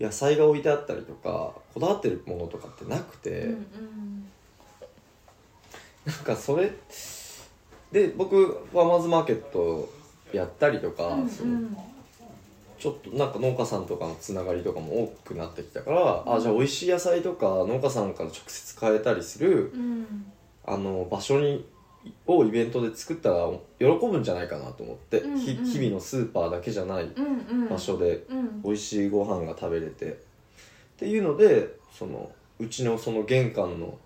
[0.00, 4.26] 野菜が置いてあったりとかこだわってるものとかってなくて、うんうん。
[6.06, 6.72] なんかそれ
[7.94, 9.88] で僕ファーマーズマーケット
[10.32, 11.60] やったりとか、うんその
[12.76, 20.26] ちょっとなんか農家さんとかのつながりとかも多くなってきたから、あじゃあ美味しい野菜とか農家さんから直接買えたりするうん。
[20.66, 21.64] あの場所に
[22.26, 25.38] をイベントで作ったら喜ぶんじゃないかなと思って、うんうん。
[25.38, 27.68] ひ日々のスーパーだけじゃないうんうん。
[27.68, 28.62] 場所でうん。
[28.62, 30.10] 美味しいご飯が食べれて。
[30.12, 30.16] っ
[30.98, 33.96] ていうのでそのうちのその玄関の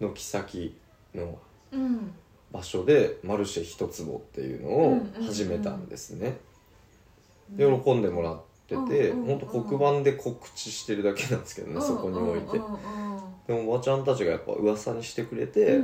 [0.00, 0.76] 軒先
[1.14, 1.38] の
[1.70, 2.12] うん
[2.52, 6.38] 場所でマルシェ一坪っていうのを始めたんですね、
[7.50, 12.58] で喜んでもらってて、うんほんと黒板で告知してるだけなんですけどね、そこに置いて、
[13.46, 15.82] でもおばちゃんたちがやっぱ噂にしてくれて、う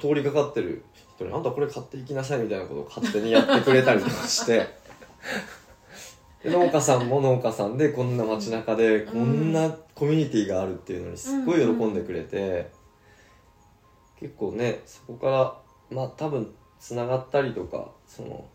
[0.00, 0.82] 通りかかってる
[1.16, 4.66] 人に「あんたこれ買っていきなさい」みたいなことを勝手にやってくれたりとかして
[6.42, 12.70] で農家さんも農家さんでこんな街中でこんなコミュニティがあるっていうのにすっごい喜んでくれて、
[14.24, 15.60] 結構ねそこから
[15.94, 18.46] まあ多分つながったりとかその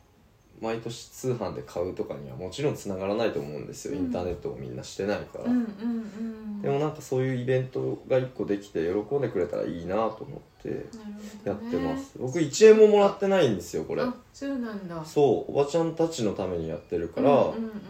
[0.62, 4.06] 毎年通販で買うとかにはもちろんつながらないと思うんですよ、うん。
[4.06, 5.46] インターネットをみんなしてないから。
[6.62, 10.86] でもなんかそういうイベントが1個できて喜んでくれたらいいなと思って
[11.46, 14.02] やってます、僕1円ももらってないんですよこれ。
[14.02, 15.04] あそうなんだ。
[15.06, 17.30] そうおばちゃんたちのためにやってるから、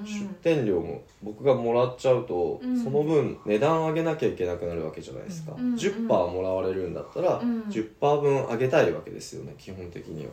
[0.06, 2.84] 出店料も僕がもらっちゃうと、うん。
[2.84, 7.62] その分値段上げなきゃいけなくなるわけじゃないですか、うんうん10%もらわれるんだったら、うん。
[7.64, 10.32] 10%分上げたいわけですよね基本的には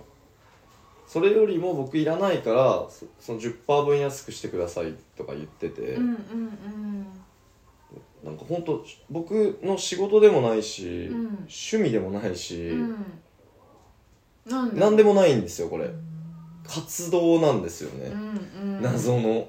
[1.07, 7.07] それよりも僕いらないからそその10%分安くしてくださいとか言ってて、うんうんうん。
[8.25, 11.27] なんか本当僕の仕事でもないし、うん。
[11.27, 12.91] 趣味でもないし、うん。
[14.47, 15.89] なんだ何でもないんですよこれ。
[16.67, 18.83] 活動なんですよね、うんうん。
[18.83, 19.49] 謎の。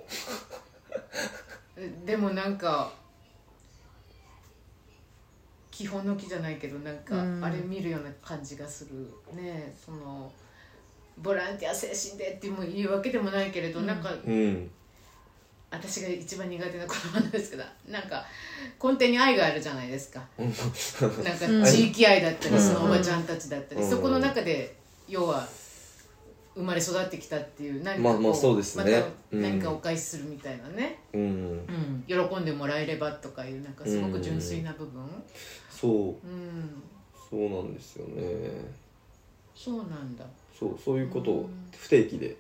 [2.06, 2.92] でもなんか
[5.72, 7.44] 基本の木じゃないけどなんかうん。
[7.44, 9.12] あれ見るような感じがする。
[9.36, 10.32] ねその
[11.18, 13.86] ボランティア精神でっても言うわけでもないけれど、うん。
[13.86, 14.70] なんかうん。
[15.70, 18.24] 私が一番苦手な言葉なんですけどなんか
[18.82, 20.24] 根底に愛があるじゃないですか。
[20.38, 20.52] なん
[21.64, 22.62] か地域愛だったり、うん。
[22.62, 23.90] そのおばちゃんたちだったり、うん。
[23.90, 24.76] そこの中で
[25.10, 25.46] 要は
[26.56, 29.04] 生まれ育ってきたっていう何かこう、まあまあそうですね。
[29.32, 31.22] 何かお返しするみたいなね、うん。
[31.22, 35.04] うん、喜んでもらえればとかいうなんかすごく純粋な部分。
[35.70, 35.92] そう。
[35.92, 36.82] うん、
[37.30, 38.72] そうなんですよね。
[39.54, 40.24] そうなんだ
[40.58, 41.68] そうそういうことをうん。
[41.78, 42.36] 不定期で、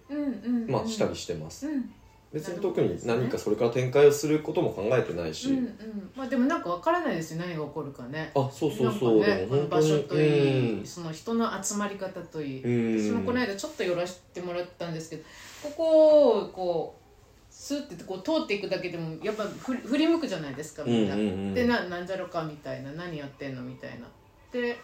[0.67, 1.89] まあしたりしてます、うん。
[2.33, 6.11] 別に特に何かそれから展開をすることも考えてないし、うんうん。
[6.15, 8.31] まあでもなんかわからないですよ何が起こるかね。
[8.35, 9.91] あそうそうそう、ねこのでも本当に。
[9.91, 12.99] 場所といい、うんその人の集まり方といい、うん。
[12.99, 15.23] 私もこの間ちょっと寄らせてもらったんですけど
[15.63, 22.91] ここをこうスッてこう通っていくだけでもやっぱ振り向くじゃないですかみんな、でななんじゃろかみたいな。
[22.91, 24.07] 何やってんのみたいな。
[24.51, 24.77] で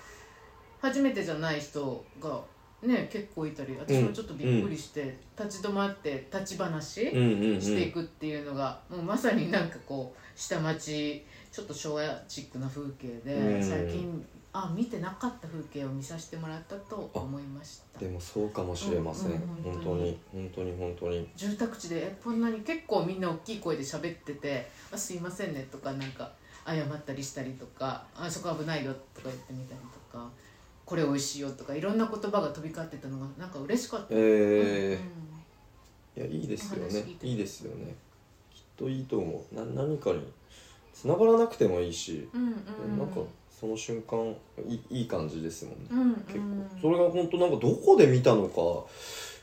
[0.82, 2.42] 初めてじゃない人が
[2.88, 13.64] ね結構いたり私もちょっとびっくりして、立ち止まって立ち話、していくっていうのがもうまさになんかこう下町ちょっと昭和チックな風景で、うん。
[13.64, 14.26] 最近
[14.56, 18.00] あ見てなかった風景を見させてもらったと思いました。
[18.00, 21.28] でもそうかもしれません、うんうん本当に本当に本当に。
[21.36, 26.32] 住宅地でえこんなに結構みんな大きい声で喋ってて「あすいませんね」とかなんか
[26.66, 29.80] 謝ったりしたりとか「あそこ危ないよ」とか言ってみたり
[30.12, 30.30] とか
[30.94, 34.08] 「これ美味しいよ」とかいろんな言葉が飛び交ってたのがなんか嬉しかった。
[34.12, 35.00] え
[36.16, 36.24] うん。
[36.24, 37.00] ーいやいいですよね。
[37.00, 37.26] いて。
[37.26, 37.96] いいですよね。
[38.54, 39.56] きっといいと思う。
[39.56, 40.22] な何かに
[40.94, 44.20] 繋がらなくてもいいし、うんうんなんかその瞬間
[44.68, 46.14] いいいい感じですもんね、うんうん。
[46.28, 46.80] 結構。
[46.80, 48.62] それが本当なんかどこで見たのか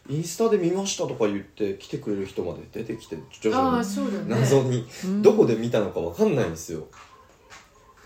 [0.08, 4.24] インスタで見ましたとか言って来てくれる人まで出てきて徐あ々にあそうだね。
[4.28, 4.86] 謎に。
[5.04, 5.22] うん。
[5.22, 6.86] どこで見たのかわかんないんですよ。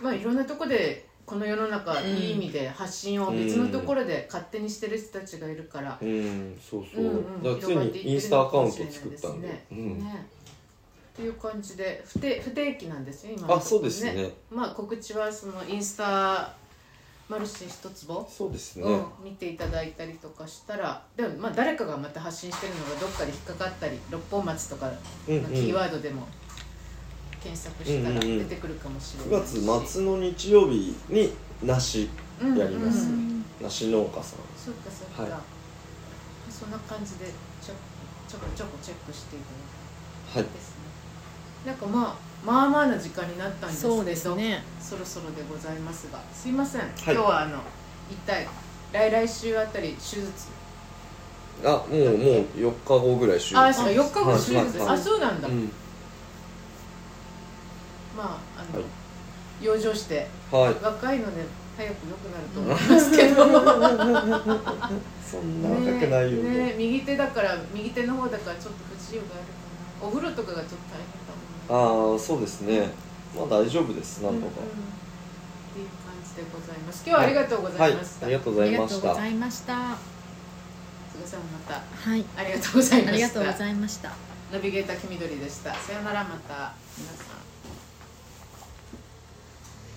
[0.00, 9.48] まあいろんなとこでこの世の中、うんいい意味で発信を別のところで勝手にしてる人たちがいるから、うんそうそう、うんうんついにインスタアカウント作ったんで。
[9.48, 9.98] ねうん。
[10.00, 10.26] ね。
[11.14, 14.30] っていう感じで不定不定期なんですよ今のところあそうですね。
[14.50, 16.52] まあ告知はそのインスタ
[17.28, 24.90] マルシェ一坪そうですね、うん、見ていただいたりとかしたらでもまあ誰かがまた発信してるのがどっかで引っかかったり六本松とか
[25.28, 25.42] うんうん。
[25.44, 26.26] のキーワードでも
[27.44, 31.30] 検索したらうんうんうん出てくるかもしれ9ないし、月末の日曜日に
[31.62, 32.08] 梨
[32.40, 32.56] うん。
[32.58, 33.08] やります。
[33.08, 33.44] うん。
[33.60, 34.38] 梨農家さん。
[34.56, 35.42] そうかそうか、はい。
[36.50, 37.26] そんな感じで
[37.62, 37.74] ちょ
[38.26, 39.38] ちょこちょこチェックしてい
[40.32, 40.42] ただはい。
[40.42, 40.74] いてですね。
[41.66, 44.62] なんかまあまあまあな時間になったんですけどそうですね。
[44.80, 46.20] そろそろでございますが。
[46.32, 46.84] すいません、い。
[47.04, 47.58] 今日はあの
[48.10, 48.48] 一体
[48.92, 50.48] 来来週あたり手術？
[51.64, 51.98] あもうもう
[52.56, 54.40] 4日後ぐらい終あそうか4日後はい。
[54.40, 54.88] 手術、はい。
[54.88, 55.70] あそうなんだ、うん
[58.16, 58.86] まああの、は
[59.60, 59.64] い。
[59.64, 60.74] 養生してはい。
[60.82, 61.44] 若いので
[61.76, 63.44] 早く良くなると思いますけど。
[65.24, 66.50] そんな若くないよね。
[66.50, 69.52] ねね右手だから右手の方だからちょっと不自由があるか
[70.02, 70.08] な。
[70.08, 72.90] お風呂とかがちょっと大変だもんねああそうですね。
[73.34, 74.60] まあ大丈夫ですなんとか。
[74.60, 74.94] うんうん。
[75.74, 77.02] っていう感じでございます。
[77.04, 78.96] 今日はありがとうございました、はい、ありがとうございました。
[78.96, 79.96] ありがとうございました。
[81.14, 81.74] 菅さんまた。
[81.74, 82.24] はい。
[82.36, 83.10] ありがとうございました。
[83.10, 84.12] ありがとうございました。
[84.52, 85.74] ナビゲーター黄緑でした。
[85.74, 86.74] さよならまた。
[86.98, 87.33] 皆さん